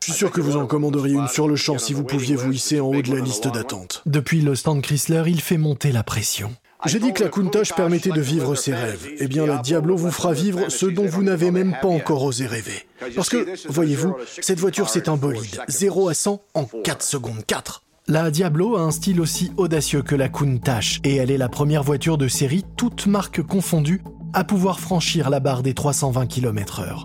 Je 0.00 0.06
suis 0.06 0.18
sûr 0.18 0.30
que 0.30 0.40
vous 0.40 0.56
en 0.56 0.66
commanderiez 0.66 1.14
une 1.14 1.28
sur 1.28 1.48
le 1.48 1.56
champ 1.56 1.78
si 1.78 1.92
vous 1.92 2.04
pouviez 2.04 2.36
vous 2.36 2.52
hisser 2.52 2.80
en 2.80 2.88
haut 2.88 3.02
de 3.02 3.14
la 3.14 3.20
liste 3.20 3.48
d'attente. 3.48 4.02
Depuis 4.06 4.40
le 4.40 4.54
stand 4.54 4.82
Chrysler, 4.82 5.24
il 5.26 5.40
fait 5.40 5.58
monter 5.58 5.92
la 5.92 6.02
pression. 6.02 6.54
J'ai 6.86 6.98
dit 6.98 7.12
que 7.12 7.22
la 7.22 7.28
Countach 7.28 7.74
permettait 7.74 8.10
de 8.10 8.20
vivre 8.20 8.54
ses 8.54 8.74
rêves. 8.74 9.06
Eh 9.18 9.28
bien, 9.28 9.44
la 9.44 9.58
Diablo 9.58 9.96
vous 9.96 10.10
fera 10.10 10.32
vivre 10.32 10.70
ce 10.70 10.86
dont 10.86 11.06
vous 11.06 11.22
n'avez 11.22 11.50
même 11.50 11.76
pas 11.82 11.88
encore 11.88 12.24
osé 12.24 12.46
rêver. 12.46 12.86
Parce 13.14 13.28
que, 13.28 13.46
voyez-vous, 13.68 14.16
cette 14.40 14.58
voiture, 14.58 14.88
c'est 14.88 15.08
un 15.08 15.16
bolide. 15.16 15.60
0 15.68 16.08
à 16.08 16.14
100 16.14 16.42
en 16.54 16.64
4 16.64 17.02
secondes 17.02 17.44
4. 17.46 17.82
La 18.08 18.30
Diablo 18.30 18.76
a 18.76 18.80
un 18.80 18.90
style 18.90 19.20
aussi 19.20 19.52
audacieux 19.56 20.02
que 20.02 20.14
la 20.14 20.28
Countach, 20.28 21.00
et 21.04 21.16
elle 21.16 21.30
est 21.30 21.38
la 21.38 21.50
première 21.50 21.82
voiture 21.82 22.16
de 22.16 22.28
série, 22.28 22.64
toute 22.76 23.06
marque 23.06 23.42
confondue, 23.42 24.02
à 24.32 24.44
pouvoir 24.44 24.80
franchir 24.80 25.30
la 25.30 25.40
barre 25.40 25.62
des 25.62 25.74
320 25.74 26.26
km/h. 26.26 27.04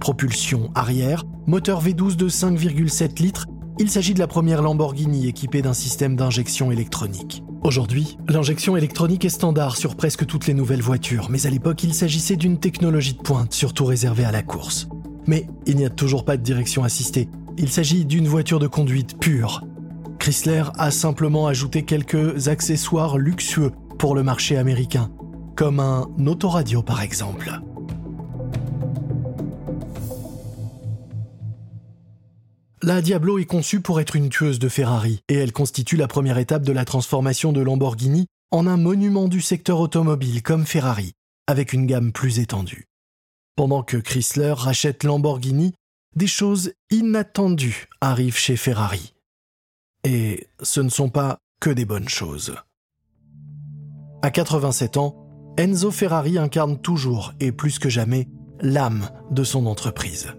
Propulsion 0.00 0.70
arrière, 0.74 1.24
moteur 1.46 1.82
V12 1.82 2.16
de 2.16 2.28
5,7 2.28 3.20
litres, 3.20 3.46
il 3.78 3.90
s'agit 3.90 4.14
de 4.14 4.18
la 4.18 4.26
première 4.26 4.62
Lamborghini 4.62 5.28
équipée 5.28 5.62
d'un 5.62 5.74
système 5.74 6.16
d'injection 6.16 6.70
électronique. 6.70 7.42
Aujourd'hui, 7.62 8.18
l'injection 8.28 8.76
électronique 8.76 9.24
est 9.24 9.30
standard 9.30 9.76
sur 9.76 9.96
presque 9.96 10.26
toutes 10.26 10.46
les 10.46 10.54
nouvelles 10.54 10.82
voitures, 10.82 11.28
mais 11.30 11.46
à 11.46 11.50
l'époque 11.50 11.84
il 11.84 11.94
s'agissait 11.94 12.36
d'une 12.36 12.58
technologie 12.58 13.14
de 13.14 13.22
pointe, 13.22 13.52
surtout 13.52 13.84
réservée 13.84 14.24
à 14.24 14.32
la 14.32 14.42
course. 14.42 14.88
Mais 15.26 15.46
il 15.66 15.76
n'y 15.76 15.84
a 15.84 15.90
toujours 15.90 16.24
pas 16.24 16.36
de 16.36 16.42
direction 16.42 16.84
assistée, 16.84 17.28
il 17.56 17.68
s'agit 17.68 18.04
d'une 18.04 18.26
voiture 18.26 18.58
de 18.58 18.66
conduite 18.66 19.18
pure. 19.18 19.62
Chrysler 20.18 20.64
a 20.78 20.90
simplement 20.90 21.46
ajouté 21.46 21.84
quelques 21.84 22.48
accessoires 22.48 23.18
luxueux 23.18 23.72
pour 23.98 24.14
le 24.14 24.22
marché 24.22 24.56
américain, 24.56 25.10
comme 25.62 25.78
un 25.78 26.08
autoradio 26.26 26.82
par 26.82 27.02
exemple. 27.02 27.48
La 32.82 33.00
Diablo 33.00 33.38
est 33.38 33.44
conçue 33.44 33.80
pour 33.80 34.00
être 34.00 34.16
une 34.16 34.28
tueuse 34.28 34.58
de 34.58 34.68
Ferrari, 34.68 35.20
et 35.28 35.36
elle 35.36 35.52
constitue 35.52 35.96
la 35.96 36.08
première 36.08 36.38
étape 36.38 36.64
de 36.64 36.72
la 36.72 36.84
transformation 36.84 37.52
de 37.52 37.60
Lamborghini 37.60 38.26
en 38.50 38.66
un 38.66 38.76
monument 38.76 39.28
du 39.28 39.40
secteur 39.40 39.78
automobile 39.78 40.42
comme 40.42 40.66
Ferrari, 40.66 41.12
avec 41.46 41.72
une 41.72 41.86
gamme 41.86 42.10
plus 42.10 42.40
étendue. 42.40 42.88
Pendant 43.54 43.84
que 43.84 43.98
Chrysler 43.98 44.54
rachète 44.56 45.04
Lamborghini, 45.04 45.74
des 46.16 46.26
choses 46.26 46.72
inattendues 46.90 47.86
arrivent 48.00 48.36
chez 48.36 48.56
Ferrari. 48.56 49.14
Et 50.02 50.48
ce 50.60 50.80
ne 50.80 50.88
sont 50.88 51.08
pas 51.08 51.38
que 51.60 51.70
des 51.70 51.84
bonnes 51.84 52.08
choses. 52.08 52.56
À 54.22 54.32
87 54.32 54.96
ans, 54.96 55.21
Enzo 55.58 55.90
Ferrari 55.90 56.38
incarne 56.38 56.78
toujours 56.78 57.34
et 57.38 57.52
plus 57.52 57.78
que 57.78 57.90
jamais 57.90 58.26
l'âme 58.60 59.08
de 59.30 59.44
son 59.44 59.66
entreprise. 59.66 60.34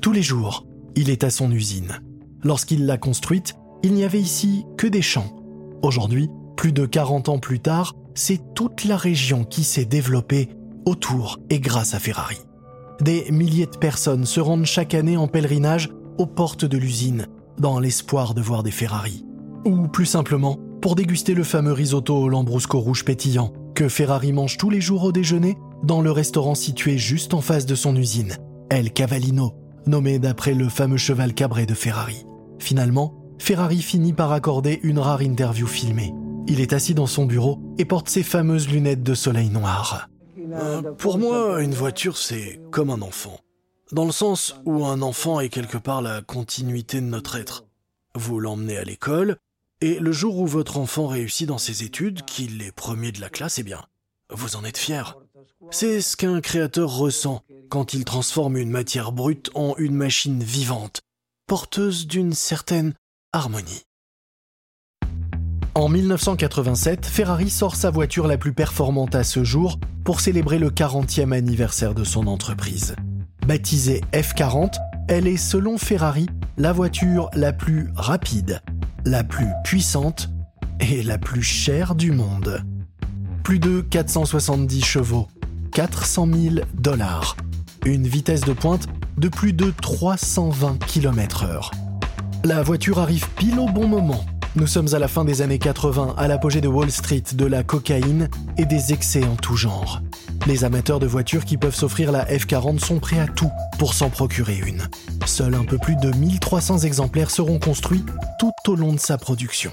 Tous 0.00 0.10
les 0.10 0.22
jours, 0.22 0.66
il 0.96 1.10
est 1.10 1.22
à 1.22 1.30
son 1.30 1.52
usine. 1.52 2.00
Lorsqu'il 2.42 2.86
l'a 2.86 2.98
construite, 2.98 3.54
il 3.84 3.92
n'y 3.94 4.02
avait 4.02 4.20
ici 4.20 4.64
que 4.76 4.88
des 4.88 5.02
champs. 5.02 5.36
Aujourd'hui, 5.82 6.28
plus 6.56 6.72
de 6.72 6.86
40 6.86 7.28
ans 7.28 7.38
plus 7.38 7.60
tard, 7.60 7.94
c'est 8.14 8.54
toute 8.54 8.84
la 8.84 8.96
région 8.96 9.44
qui 9.44 9.62
s'est 9.62 9.84
développée 9.84 10.48
autour 10.86 11.38
et 11.48 11.60
grâce 11.60 11.94
à 11.94 12.00
Ferrari. 12.00 12.38
Des 13.00 13.30
milliers 13.30 13.66
de 13.66 13.76
personnes 13.76 14.26
se 14.26 14.40
rendent 14.40 14.66
chaque 14.66 14.94
année 14.94 15.16
en 15.16 15.28
pèlerinage 15.28 15.90
aux 16.18 16.26
portes 16.26 16.64
de 16.64 16.78
l'usine, 16.78 17.28
dans 17.58 17.78
l'espoir 17.78 18.34
de 18.34 18.40
voir 18.40 18.64
des 18.64 18.72
Ferrari. 18.72 19.24
Ou 19.64 19.86
plus 19.86 20.06
simplement, 20.06 20.58
pour 20.80 20.96
déguster 20.96 21.34
le 21.34 21.44
fameux 21.44 21.72
risotto 21.72 22.28
lambrusco 22.28 22.80
rouge 22.80 23.04
pétillant 23.04 23.52
que 23.74 23.88
Ferrari 23.88 24.32
mange 24.32 24.58
tous 24.58 24.70
les 24.70 24.80
jours 24.80 25.04
au 25.04 25.12
déjeuner 25.12 25.56
dans 25.82 26.00
le 26.00 26.10
restaurant 26.10 26.54
situé 26.54 26.98
juste 26.98 27.34
en 27.34 27.40
face 27.40 27.66
de 27.66 27.74
son 27.74 27.96
usine, 27.96 28.36
El 28.70 28.92
Cavallino, 28.92 29.54
nommé 29.86 30.18
d'après 30.18 30.54
le 30.54 30.68
fameux 30.68 30.96
cheval 30.96 31.34
cabré 31.34 31.66
de 31.66 31.74
Ferrari. 31.74 32.24
Finalement, 32.58 33.14
Ferrari 33.38 33.82
finit 33.82 34.12
par 34.12 34.32
accorder 34.32 34.78
une 34.82 34.98
rare 34.98 35.22
interview 35.22 35.66
filmée. 35.66 36.14
Il 36.46 36.60
est 36.60 36.72
assis 36.72 36.94
dans 36.94 37.06
son 37.06 37.26
bureau 37.26 37.60
et 37.78 37.84
porte 37.84 38.08
ses 38.08 38.22
fameuses 38.22 38.68
lunettes 38.68 39.02
de 39.02 39.14
soleil 39.14 39.48
noir. 39.48 40.08
Euh, 40.38 40.82
pour 40.92 41.18
moi, 41.18 41.62
une 41.62 41.74
voiture, 41.74 42.16
c'est 42.16 42.60
comme 42.70 42.90
un 42.90 43.02
enfant. 43.02 43.40
Dans 43.90 44.04
le 44.04 44.12
sens 44.12 44.56
où 44.64 44.84
un 44.84 45.02
enfant 45.02 45.40
est 45.40 45.48
quelque 45.48 45.78
part 45.78 46.02
la 46.02 46.22
continuité 46.22 47.00
de 47.00 47.06
notre 47.06 47.36
être. 47.36 47.64
Vous 48.14 48.38
l'emmenez 48.40 48.76
à 48.76 48.84
l'école, 48.84 49.36
et 49.82 49.98
le 49.98 50.12
jour 50.12 50.38
où 50.38 50.46
votre 50.46 50.78
enfant 50.78 51.08
réussit 51.08 51.48
dans 51.48 51.58
ses 51.58 51.82
études, 51.82 52.24
qu'il 52.24 52.62
est 52.62 52.70
premier 52.70 53.10
de 53.10 53.20
la 53.20 53.28
classe, 53.28 53.58
eh 53.58 53.64
bien, 53.64 53.84
vous 54.30 54.54
en 54.54 54.64
êtes 54.64 54.78
fier. 54.78 55.18
C'est 55.72 56.00
ce 56.00 56.16
qu'un 56.16 56.40
créateur 56.40 56.96
ressent 56.96 57.42
quand 57.68 57.92
il 57.92 58.04
transforme 58.04 58.56
une 58.56 58.70
matière 58.70 59.10
brute 59.10 59.50
en 59.54 59.74
une 59.78 59.96
machine 59.96 60.40
vivante, 60.40 61.02
porteuse 61.48 62.06
d'une 62.06 62.32
certaine 62.32 62.94
harmonie. 63.32 63.82
En 65.74 65.88
1987, 65.88 67.04
Ferrari 67.04 67.50
sort 67.50 67.74
sa 67.74 67.90
voiture 67.90 68.28
la 68.28 68.38
plus 68.38 68.52
performante 68.52 69.16
à 69.16 69.24
ce 69.24 69.42
jour 69.42 69.80
pour 70.04 70.20
célébrer 70.20 70.60
le 70.60 70.70
40e 70.70 71.32
anniversaire 71.32 71.94
de 71.94 72.04
son 72.04 72.28
entreprise. 72.28 72.94
Baptisée 73.48 74.02
F40, 74.12 74.74
elle 75.08 75.26
est 75.26 75.36
selon 75.36 75.78
Ferrari 75.78 76.26
la 76.56 76.72
voiture 76.72 77.30
la 77.34 77.52
plus 77.52 77.88
rapide, 77.94 78.62
la 79.04 79.24
plus 79.24 79.48
puissante 79.64 80.30
et 80.80 81.02
la 81.02 81.18
plus 81.18 81.42
chère 81.42 81.94
du 81.94 82.12
monde. 82.12 82.64
Plus 83.42 83.58
de 83.58 83.80
470 83.80 84.84
chevaux, 84.84 85.28
400 85.72 86.28
000 86.32 86.54
dollars, 86.74 87.36
une 87.84 88.06
vitesse 88.06 88.42
de 88.42 88.52
pointe 88.52 88.86
de 89.16 89.28
plus 89.28 89.52
de 89.52 89.72
320 89.82 90.78
km/h. 90.84 91.70
La 92.44 92.62
voiture 92.62 92.98
arrive 92.98 93.28
pile 93.36 93.58
au 93.58 93.66
bon 93.66 93.86
moment 93.86 94.24
nous 94.54 94.66
sommes 94.66 94.92
à 94.92 94.98
la 94.98 95.08
fin 95.08 95.24
des 95.24 95.40
années 95.40 95.58
80, 95.58 96.14
à 96.18 96.28
l'apogée 96.28 96.60
de 96.60 96.68
Wall 96.68 96.90
Street, 96.90 97.22
de 97.32 97.46
la 97.46 97.62
cocaïne 97.62 98.28
et 98.58 98.66
des 98.66 98.92
excès 98.92 99.24
en 99.24 99.34
tout 99.34 99.56
genre. 99.56 100.02
Les 100.46 100.64
amateurs 100.64 100.98
de 100.98 101.06
voitures 101.06 101.44
qui 101.44 101.56
peuvent 101.56 101.74
s'offrir 101.74 102.10
la 102.10 102.24
F40 102.24 102.80
sont 102.80 102.98
prêts 102.98 103.20
à 103.20 103.28
tout 103.28 103.50
pour 103.78 103.94
s'en 103.94 104.10
procurer 104.10 104.56
une. 104.56 104.82
Seuls 105.24 105.54
un 105.54 105.64
peu 105.64 105.78
plus 105.78 105.94
de 105.94 106.10
1300 106.10 106.80
exemplaires 106.80 107.30
seront 107.30 107.60
construits 107.60 108.04
tout 108.40 108.52
au 108.66 108.74
long 108.74 108.92
de 108.92 108.98
sa 108.98 109.18
production. 109.18 109.70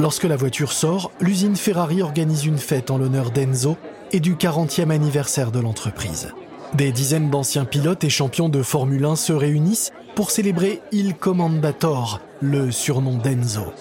Lorsque 0.00 0.24
la 0.24 0.36
voiture 0.36 0.72
sort, 0.72 1.12
l'usine 1.20 1.54
Ferrari 1.54 2.02
organise 2.02 2.44
une 2.44 2.58
fête 2.58 2.90
en 2.90 2.98
l'honneur 2.98 3.30
d'Enzo 3.30 3.76
et 4.10 4.18
du 4.18 4.34
40e 4.34 4.90
anniversaire 4.90 5.52
de 5.52 5.60
l'entreprise. 5.60 6.34
Des 6.74 6.90
dizaines 6.90 7.30
d'anciens 7.30 7.64
pilotes 7.64 8.02
et 8.02 8.10
champions 8.10 8.48
de 8.48 8.62
Formule 8.62 9.04
1 9.04 9.16
se 9.16 9.32
réunissent 9.32 9.92
pour 10.16 10.32
célébrer 10.32 10.80
Il 10.90 11.14
Commandator, 11.14 12.20
le 12.40 12.72
surnom 12.72 13.18
d'Enzo. 13.18 13.72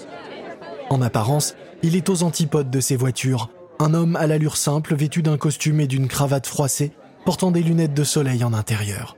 En 0.91 1.01
apparence, 1.01 1.55
il 1.81 1.95
est 1.95 2.09
aux 2.09 2.23
antipodes 2.23 2.69
de 2.69 2.79
ses 2.79 2.95
voitures, 2.95 3.49
un 3.79 3.93
homme 3.93 4.15
à 4.15 4.27
l'allure 4.27 4.57
simple 4.57 4.95
vêtu 4.95 5.21
d'un 5.21 5.37
costume 5.37 5.79
et 5.79 5.87
d'une 5.87 6.07
cravate 6.07 6.47
froissée, 6.47 6.91
portant 7.25 7.51
des 7.51 7.63
lunettes 7.63 7.93
de 7.93 8.03
soleil 8.03 8.43
en 8.43 8.53
intérieur. 8.53 9.17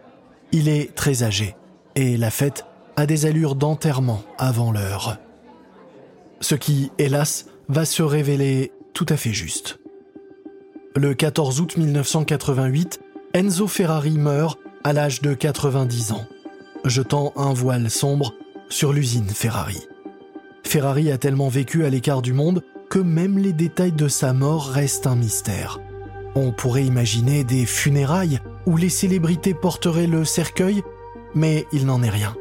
Il 0.52 0.68
est 0.70 0.96
très 0.96 1.24
âgé, 1.24 1.56
et 1.96 2.18
la 2.18 2.32
fête 2.32 2.66
a 2.96 3.06
des 3.06 3.26
allures 3.26 3.56
d'enterrement 3.56 4.24
avant 4.38 4.72
l'heure. 4.72 5.18
Ce 6.40 6.56
qui, 6.56 6.92
hélas, 6.98 7.48
va 7.70 7.86
se 7.86 8.04
révéler 8.04 8.72
tout 8.94 9.06
à 9.10 9.18
fait 9.18 9.34
juste. 9.34 9.80
Le 10.96 11.14
14 11.14 11.62
août 11.62 11.78
1988, 11.78 13.00
Enzo 13.34 13.68
Ferrari 13.68 14.18
meurt 14.18 14.60
à 14.84 14.94
l'âge 14.94 15.22
de 15.22 15.34
90 15.34 16.14
ans 16.14 16.26
jetant 16.86 17.34
un 17.36 17.54
voile 17.54 17.90
sombre 17.90 18.34
sur 18.70 18.94
l'usine 18.94 19.30
Ferrari. 19.30 19.88
Ferrari 20.64 21.12
a 21.12 21.18
tellement 21.18 21.50
vécu 21.50 21.86
à 21.86 21.90
l'écart 21.90 22.22
du 22.22 22.34
monde 22.34 22.64
que 22.90 23.00
même 23.00 23.38
les 23.38 23.54
détails 23.54 23.92
de 23.92 24.08
sa 24.08 24.34
mort 24.34 24.68
restent 24.68 25.08
un 25.08 25.16
mystère. 25.16 25.80
On 26.36 26.52
pourrait 26.52 26.86
imaginer 26.86 27.44
des 27.44 27.66
funérailles 27.66 28.40
où 28.66 28.78
les 28.78 28.90
célébrités 28.90 29.54
porteraient 29.54 30.08
le 30.08 30.26
cercueil, 30.26 30.84
mais 31.34 31.66
il 31.72 31.86
n'en 31.86 32.04
est 32.04 32.10
rien. 32.10 32.36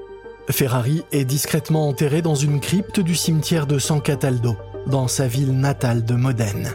Ferrari 0.50 1.02
est 1.12 1.24
discrètement 1.24 1.88
enterré 1.88 2.22
dans 2.22 2.34
une 2.34 2.60
crypte 2.60 3.00
du 3.00 3.14
cimetière 3.14 3.66
de 3.66 3.78
San 3.78 4.00
Cataldo, 4.00 4.56
dans 4.86 5.08
sa 5.08 5.26
ville 5.26 5.58
natale 5.58 6.04
de 6.04 6.14
Modène. 6.14 6.74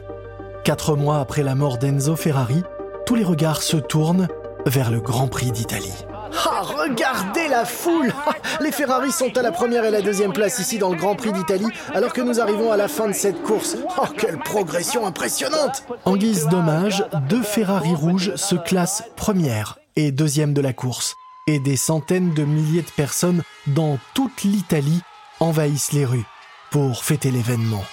Quatre 0.63 0.95
mois 0.95 1.19
après 1.19 1.43
la 1.43 1.55
mort 1.55 1.77
d'Enzo 1.77 2.15
Ferrari, 2.15 2.63
tous 3.05 3.15
les 3.15 3.23
regards 3.23 3.62
se 3.62 3.77
tournent 3.77 4.27
vers 4.65 4.91
le 4.91 4.99
Grand 4.99 5.27
Prix 5.27 5.51
d'Italie. 5.51 6.05
Ah, 6.33 6.61
regardez 6.61 7.47
la 7.47 7.65
foule 7.65 8.13
Les 8.61 8.71
Ferrari 8.71 9.11
sont 9.11 9.37
à 9.37 9.41
la 9.41 9.51
première 9.51 9.85
et 9.85 9.91
la 9.91 10.01
deuxième 10.01 10.33
place 10.33 10.59
ici 10.59 10.77
dans 10.77 10.89
le 10.89 10.97
Grand 10.97 11.15
Prix 11.15 11.31
d'Italie, 11.31 11.67
alors 11.93 12.13
que 12.13 12.21
nous 12.21 12.39
arrivons 12.39 12.71
à 12.71 12.77
la 12.77 12.87
fin 12.87 13.07
de 13.07 13.13
cette 13.13 13.41
course. 13.43 13.77
Oh, 13.97 14.05
quelle 14.17 14.37
progression 14.39 15.05
impressionnante 15.05 15.83
En 16.05 16.15
guise 16.15 16.47
d'hommage, 16.47 17.05
deux 17.29 17.43
Ferrari 17.43 17.93
rouges 17.93 18.35
se 18.35 18.55
classent 18.55 19.03
première 19.15 19.77
et 19.95 20.11
deuxième 20.11 20.53
de 20.53 20.61
la 20.61 20.73
course, 20.73 21.15
et 21.47 21.59
des 21.59 21.75
centaines 21.75 22.33
de 22.33 22.43
milliers 22.43 22.81
de 22.81 22.91
personnes 22.95 23.43
dans 23.67 23.97
toute 24.13 24.43
l'Italie 24.43 25.01
envahissent 25.39 25.91
les 25.91 26.05
rues 26.05 26.25
pour 26.71 27.03
fêter 27.03 27.31
l'événement. 27.31 27.83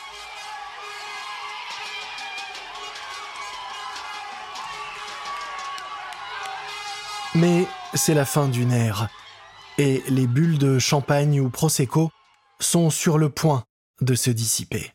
Mais 7.34 7.66
c'est 7.94 8.14
la 8.14 8.24
fin 8.24 8.48
d'une 8.48 8.72
ère, 8.72 9.08
et 9.76 10.02
les 10.08 10.26
bulles 10.26 10.58
de 10.58 10.78
champagne 10.78 11.40
ou 11.40 11.50
prosecco 11.50 12.10
sont 12.58 12.90
sur 12.90 13.18
le 13.18 13.28
point 13.28 13.64
de 14.00 14.14
se 14.14 14.30
dissiper. 14.30 14.92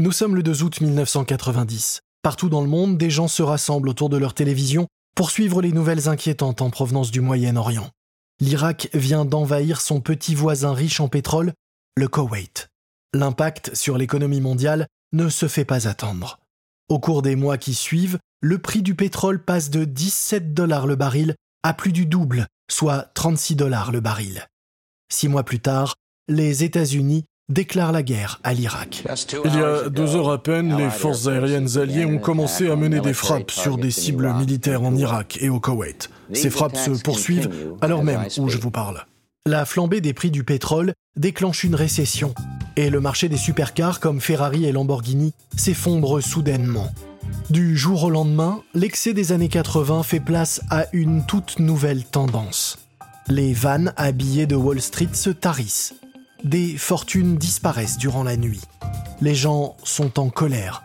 Nous 0.00 0.12
sommes 0.12 0.36
le 0.36 0.42
2 0.44 0.62
août 0.62 0.80
1990. 0.80 2.00
Partout 2.22 2.48
dans 2.48 2.60
le 2.60 2.68
monde, 2.68 2.96
des 2.96 3.10
gens 3.10 3.26
se 3.26 3.42
rassemblent 3.42 3.88
autour 3.88 4.08
de 4.08 4.16
leur 4.16 4.34
télévision 4.34 4.86
pour 5.16 5.30
suivre 5.30 5.60
les 5.60 5.72
nouvelles 5.72 6.08
inquiétantes 6.08 6.62
en 6.62 6.70
provenance 6.70 7.10
du 7.10 7.20
Moyen-Orient. 7.20 7.90
L'Irak 8.40 8.88
vient 8.94 9.24
d'envahir 9.24 9.80
son 9.80 10.00
petit 10.00 10.36
voisin 10.36 10.72
riche 10.72 11.00
en 11.00 11.08
pétrole, 11.08 11.52
le 11.96 12.06
Koweït. 12.06 12.68
L'impact 13.12 13.74
sur 13.74 13.98
l'économie 13.98 14.40
mondiale 14.40 14.86
ne 15.12 15.28
se 15.28 15.48
fait 15.48 15.64
pas 15.64 15.88
attendre. 15.88 16.38
Au 16.88 17.00
cours 17.00 17.22
des 17.22 17.34
mois 17.34 17.58
qui 17.58 17.74
suivent, 17.74 18.18
le 18.40 18.58
prix 18.58 18.82
du 18.82 18.94
pétrole 18.94 19.42
passe 19.42 19.70
de 19.70 19.84
17 19.84 20.54
dollars 20.54 20.86
le 20.86 20.96
baril 20.96 21.34
à 21.64 21.74
plus 21.74 21.92
du 21.92 22.06
double, 22.06 22.46
soit 22.70 23.10
36 23.14 23.56
dollars 23.56 23.90
le 23.90 24.00
baril. 24.00 24.46
Six 25.12 25.28
mois 25.28 25.42
plus 25.42 25.58
tard, 25.58 25.96
les 26.28 26.62
États-Unis 26.62 27.24
déclarent 27.48 27.92
la 27.92 28.02
guerre 28.02 28.38
à 28.44 28.52
l'Irak. 28.52 29.04
Il 29.44 29.54
y 29.54 29.58
a 29.58 29.88
deux 29.88 30.14
heures 30.14 30.30
à 30.30 30.42
peine, 30.42 30.76
les 30.76 30.90
forces 30.90 31.26
aériennes 31.26 31.78
alliées 31.78 32.04
ont 32.04 32.18
commencé 32.18 32.70
à 32.70 32.76
mener 32.76 33.00
des 33.00 33.14
frappes 33.14 33.50
sur 33.50 33.78
des 33.78 33.90
cibles 33.90 34.32
militaires 34.34 34.82
en 34.82 34.94
Irak 34.94 35.38
et 35.40 35.48
au 35.48 35.58
Koweït. 35.58 36.10
Ces 36.32 36.50
frappes 36.50 36.76
se 36.76 36.90
poursuivent 37.02 37.50
à 37.80 37.88
l'heure 37.88 38.04
même 38.04 38.26
où 38.38 38.48
je 38.48 38.58
vous 38.58 38.70
parle. 38.70 39.04
La 39.46 39.64
flambée 39.64 40.02
des 40.02 40.12
prix 40.12 40.30
du 40.30 40.44
pétrole 40.44 40.92
déclenche 41.16 41.64
une 41.64 41.74
récession 41.74 42.34
et 42.76 42.90
le 42.90 43.00
marché 43.00 43.28
des 43.28 43.38
supercars 43.38 43.98
comme 43.98 44.20
Ferrari 44.20 44.66
et 44.66 44.72
Lamborghini 44.72 45.32
s'effondre 45.56 46.22
soudainement. 46.22 46.92
Du 47.50 47.76
jour 47.76 48.04
au 48.04 48.10
lendemain, 48.10 48.62
l'excès 48.74 49.14
des 49.14 49.32
années 49.32 49.48
80 49.48 50.02
fait 50.02 50.20
place 50.20 50.60
à 50.70 50.86
une 50.92 51.24
toute 51.24 51.58
nouvelle 51.58 52.04
tendance. 52.04 52.78
Les 53.28 53.52
vannes 53.52 53.92
habillées 53.96 54.46
de 54.46 54.56
Wall 54.56 54.80
Street 54.80 55.08
se 55.12 55.30
tarissent. 55.30 55.94
Des 56.44 56.76
fortunes 56.76 57.36
disparaissent 57.36 57.98
durant 57.98 58.22
la 58.22 58.36
nuit. 58.36 58.60
Les 59.20 59.34
gens 59.34 59.76
sont 59.82 60.20
en 60.20 60.28
colère 60.28 60.82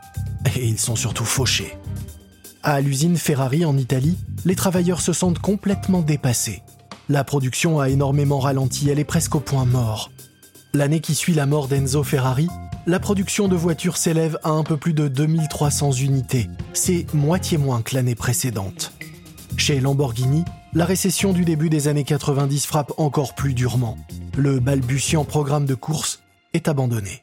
et 0.55 0.65
ils 0.65 0.79
sont 0.79 0.95
surtout 0.95 1.25
fauchés. 1.25 1.77
À 2.63 2.79
l'usine 2.79 3.17
Ferrari 3.17 3.65
en 3.65 3.77
Italie, 3.77 4.17
les 4.45 4.55
travailleurs 4.55 5.01
se 5.01 5.13
sentent 5.13 5.39
complètement 5.39 6.01
dépassés. 6.01 6.63
La 7.09 7.23
production 7.25 7.81
a 7.81 7.89
énormément 7.89 8.39
ralenti, 8.39 8.89
elle 8.89 8.99
est 8.99 9.03
presque 9.03 9.35
au 9.35 9.41
point 9.41 9.65
mort. 9.65 10.11
L'année 10.73 11.01
qui 11.01 11.13
suit 11.13 11.33
la 11.33 11.45
mort 11.45 11.67
d'Enzo 11.67 12.03
Ferrari, 12.03 12.47
la 12.85 12.99
production 12.99 13.47
de 13.47 13.55
voitures 13.55 13.97
s'élève 13.97 14.37
à 14.43 14.49
un 14.49 14.63
peu 14.63 14.77
plus 14.77 14.93
de 14.93 15.07
2300 15.07 15.93
unités. 15.93 16.49
C'est 16.73 17.11
moitié 17.13 17.57
moins 17.57 17.81
que 17.81 17.95
l'année 17.95 18.15
précédente. 18.15 18.91
Chez 19.55 19.79
Lamborghini, 19.79 20.43
la 20.73 20.85
récession 20.85 21.31
du 21.31 21.45
début 21.45 21.69
des 21.69 21.87
années 21.87 22.03
90 22.03 22.65
frappe 22.65 22.93
encore 22.97 23.35
plus 23.35 23.53
durement. 23.53 23.97
Le 24.35 24.59
balbutiant 24.59 25.23
programme 25.23 25.65
de 25.65 25.75
course 25.75 26.21
est 26.53 26.67
abandonné. 26.67 27.21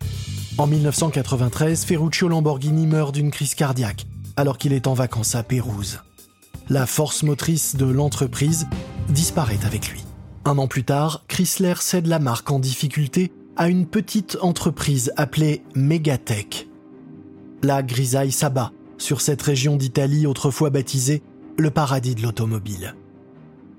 En 0.56 0.66
1993, 0.66 1.84
Ferruccio 1.84 2.28
Lamborghini 2.28 2.86
meurt 2.86 3.14
d'une 3.14 3.30
crise 3.30 3.54
cardiaque 3.54 4.06
alors 4.36 4.56
qu'il 4.56 4.72
est 4.72 4.86
en 4.86 4.94
vacances 4.94 5.34
à 5.34 5.42
Pérouse. 5.42 6.00
La 6.68 6.86
force 6.86 7.22
motrice 7.22 7.76
de 7.76 7.84
l'entreprise 7.84 8.66
disparaît 9.08 9.58
avec 9.66 9.88
lui. 9.88 10.04
Un 10.44 10.56
an 10.56 10.68
plus 10.68 10.84
tard, 10.84 11.24
Chrysler 11.28 11.74
cède 11.80 12.06
la 12.06 12.18
marque 12.18 12.50
en 12.50 12.58
difficulté 12.58 13.32
à 13.60 13.68
une 13.68 13.84
petite 13.84 14.38
entreprise 14.40 15.12
appelée 15.18 15.62
Megatech. 15.74 16.66
La 17.62 17.82
grisaille 17.82 18.32
s'abat 18.32 18.72
sur 18.96 19.20
cette 19.20 19.42
région 19.42 19.76
d'Italie 19.76 20.26
autrefois 20.26 20.70
baptisée 20.70 21.22
le 21.58 21.70
paradis 21.70 22.14
de 22.14 22.22
l'automobile. 22.22 22.94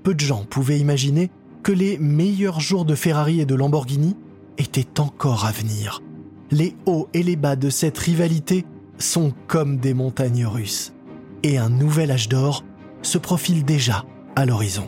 Peu 0.04 0.14
de 0.14 0.20
gens 0.20 0.46
pouvaient 0.48 0.78
imaginer 0.78 1.32
que 1.64 1.72
les 1.72 1.98
meilleurs 1.98 2.60
jours 2.60 2.86
de 2.86 2.94
Ferrari 2.94 3.42
et 3.42 3.48
de 3.48 3.56
Lamborghini 3.56 4.16
étaient 4.60 5.00
encore 5.00 5.46
à 5.46 5.52
venir. 5.52 6.04
Les 6.52 6.76
hauts 6.86 7.10
et 7.16 7.24
les 7.24 7.36
bas 7.36 7.56
de 7.56 7.72
cette 7.72 7.98
rivalité 7.98 8.68
sont 9.00 9.34
comme 9.48 9.78
des 9.78 9.96
montagnes 9.96 10.46
russes. 10.46 10.94
Et 11.42 11.58
un 11.58 11.70
nouvel 11.70 12.12
âge 12.12 12.30
d'or 12.30 12.64
se 13.02 13.18
profile 13.18 13.66
déjà 13.66 14.06
à 14.36 14.46
l'horizon. 14.46 14.88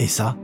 Et 0.00 0.08
ça, 0.08 0.36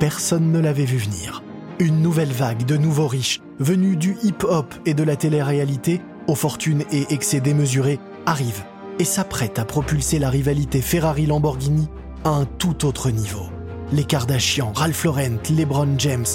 personne 0.00 0.50
ne 0.50 0.58
l'avait 0.58 0.84
vu 0.84 0.96
venir. 0.96 1.44
Une 1.80 2.02
nouvelle 2.02 2.30
vague 2.30 2.64
de 2.66 2.76
nouveaux 2.76 3.08
riches, 3.08 3.40
venus 3.58 3.98
du 3.98 4.16
hip-hop 4.22 4.72
et 4.86 4.94
de 4.94 5.02
la 5.02 5.16
télé-réalité, 5.16 6.00
aux 6.28 6.36
fortunes 6.36 6.84
et 6.92 7.12
excès 7.12 7.40
démesurés, 7.40 7.98
arrive 8.26 8.62
et 9.00 9.04
s'apprête 9.04 9.58
à 9.58 9.64
propulser 9.64 10.20
la 10.20 10.30
rivalité 10.30 10.80
Ferrari-Lamborghini 10.80 11.88
à 12.22 12.30
un 12.30 12.44
tout 12.44 12.86
autre 12.86 13.10
niveau. 13.10 13.46
Les 13.90 14.04
Kardashian, 14.04 14.72
Ralph 14.72 15.02
Lauren, 15.02 15.38
LeBron 15.50 15.98
James, 15.98 16.26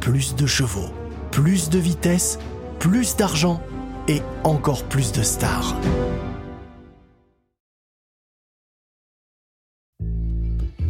plus 0.00 0.34
de 0.34 0.46
chevaux, 0.46 0.90
plus 1.30 1.70
de 1.70 1.78
vitesse, 1.78 2.40
plus 2.80 3.14
d'argent 3.14 3.60
et 4.08 4.22
encore 4.42 4.82
plus 4.82 5.12
de 5.12 5.22
stars. 5.22 5.76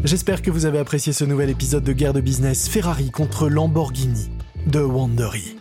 J'espère 0.02 0.40
que 0.40 0.50
vous 0.50 0.64
avez 0.64 0.78
apprécié 0.78 1.12
ce 1.12 1.26
nouvel 1.26 1.50
épisode 1.50 1.84
de 1.84 1.92
Guerre 1.92 2.14
de 2.14 2.22
Business 2.22 2.70
Ferrari 2.70 3.10
contre 3.10 3.50
Lamborghini 3.50 4.30
de 4.66 4.80
Wandery. 4.80 5.58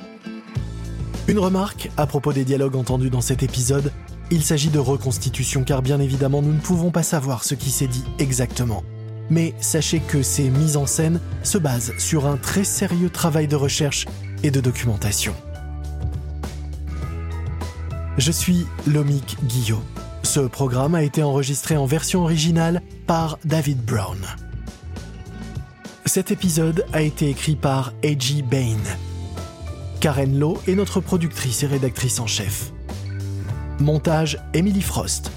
Une 1.28 1.40
remarque 1.40 1.90
à 1.98 2.08
propos 2.08 2.32
des 2.32 2.46
dialogues 2.46 2.78
entendus 2.78 3.10
dans 3.10 3.20
cet 3.20 3.44
épisode, 3.44 3.92
il 4.32 4.42
s'agit 4.42 4.70
de 4.70 4.80
reconstitution 4.80 5.66
car 5.66 5.82
bien 5.82 6.00
évidemment 6.00 6.42
nous 6.42 6.54
ne 6.54 6.60
pouvons 6.60 6.90
pas 6.90 7.04
savoir 7.04 7.44
ce 7.44 7.54
qui 7.54 7.70
s'est 7.70 7.88
dit 7.88 8.06
exactement. 8.18 8.84
Mais 9.30 9.54
sachez 9.60 10.00
que 10.00 10.24
ces 10.24 10.50
mises 10.50 10.78
en 10.78 10.86
scène 10.86 11.20
se 11.44 11.58
basent 11.58 11.94
sur 11.98 12.26
un 12.26 12.38
très 12.38 12.64
sérieux 12.64 13.10
travail 13.10 13.50
de 13.50 13.58
recherche 13.58 14.06
et 14.44 14.52
de 14.52 14.62
documentation. 14.62 15.36
Je 18.18 18.32
suis 18.32 18.66
Lomik 18.88 19.36
Guillot. 19.44 19.84
Ce 20.30 20.42
programme 20.42 20.94
a 20.94 21.02
été 21.02 21.24
enregistré 21.24 21.76
en 21.76 21.88
version 21.88 22.22
originale 22.22 22.84
par 23.08 23.40
David 23.46 23.84
Brown. 23.84 24.28
Cet 26.06 26.30
épisode 26.30 26.86
a 26.94 27.02
été 27.02 27.32
écrit 27.32 27.56
par 27.56 27.94
A.G. 28.04 28.44
Bain. 28.44 28.78
Karen 30.00 30.38
Lowe 30.38 30.62
est 30.68 30.76
notre 30.76 31.00
productrice 31.00 31.64
et 31.64 31.66
rédactrice 31.66 32.20
en 32.20 32.28
chef. 32.28 32.72
Montage 33.80 34.38
Emily 34.54 34.84
Frost. 34.84 35.32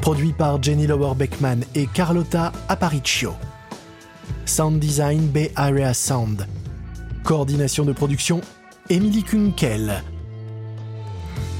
Produit 0.00 0.32
par 0.32 0.62
Jenny 0.62 0.86
Lower 0.86 1.14
Beckman 1.14 1.58
et 1.74 1.86
Carlotta 1.86 2.52
Aparicio. 2.70 3.34
Sound 4.46 4.80
design 4.80 5.26
Bay 5.26 5.52
Area 5.56 5.92
Sound. 5.92 6.46
Coordination 7.22 7.84
de 7.84 7.92
production 7.92 8.40
Emily 8.88 9.22
Kunkel. 9.22 10.02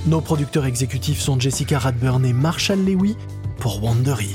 Nos 0.06 0.22
producteurs 0.22 0.64
exécutifs 0.64 1.20
sont 1.20 1.38
Jessica 1.38 1.78
Radburn 1.78 2.24
et 2.24 2.32
Marshall 2.32 2.82
Lewy 2.84 3.16
pour 3.58 3.84
Wandery. 3.84 4.34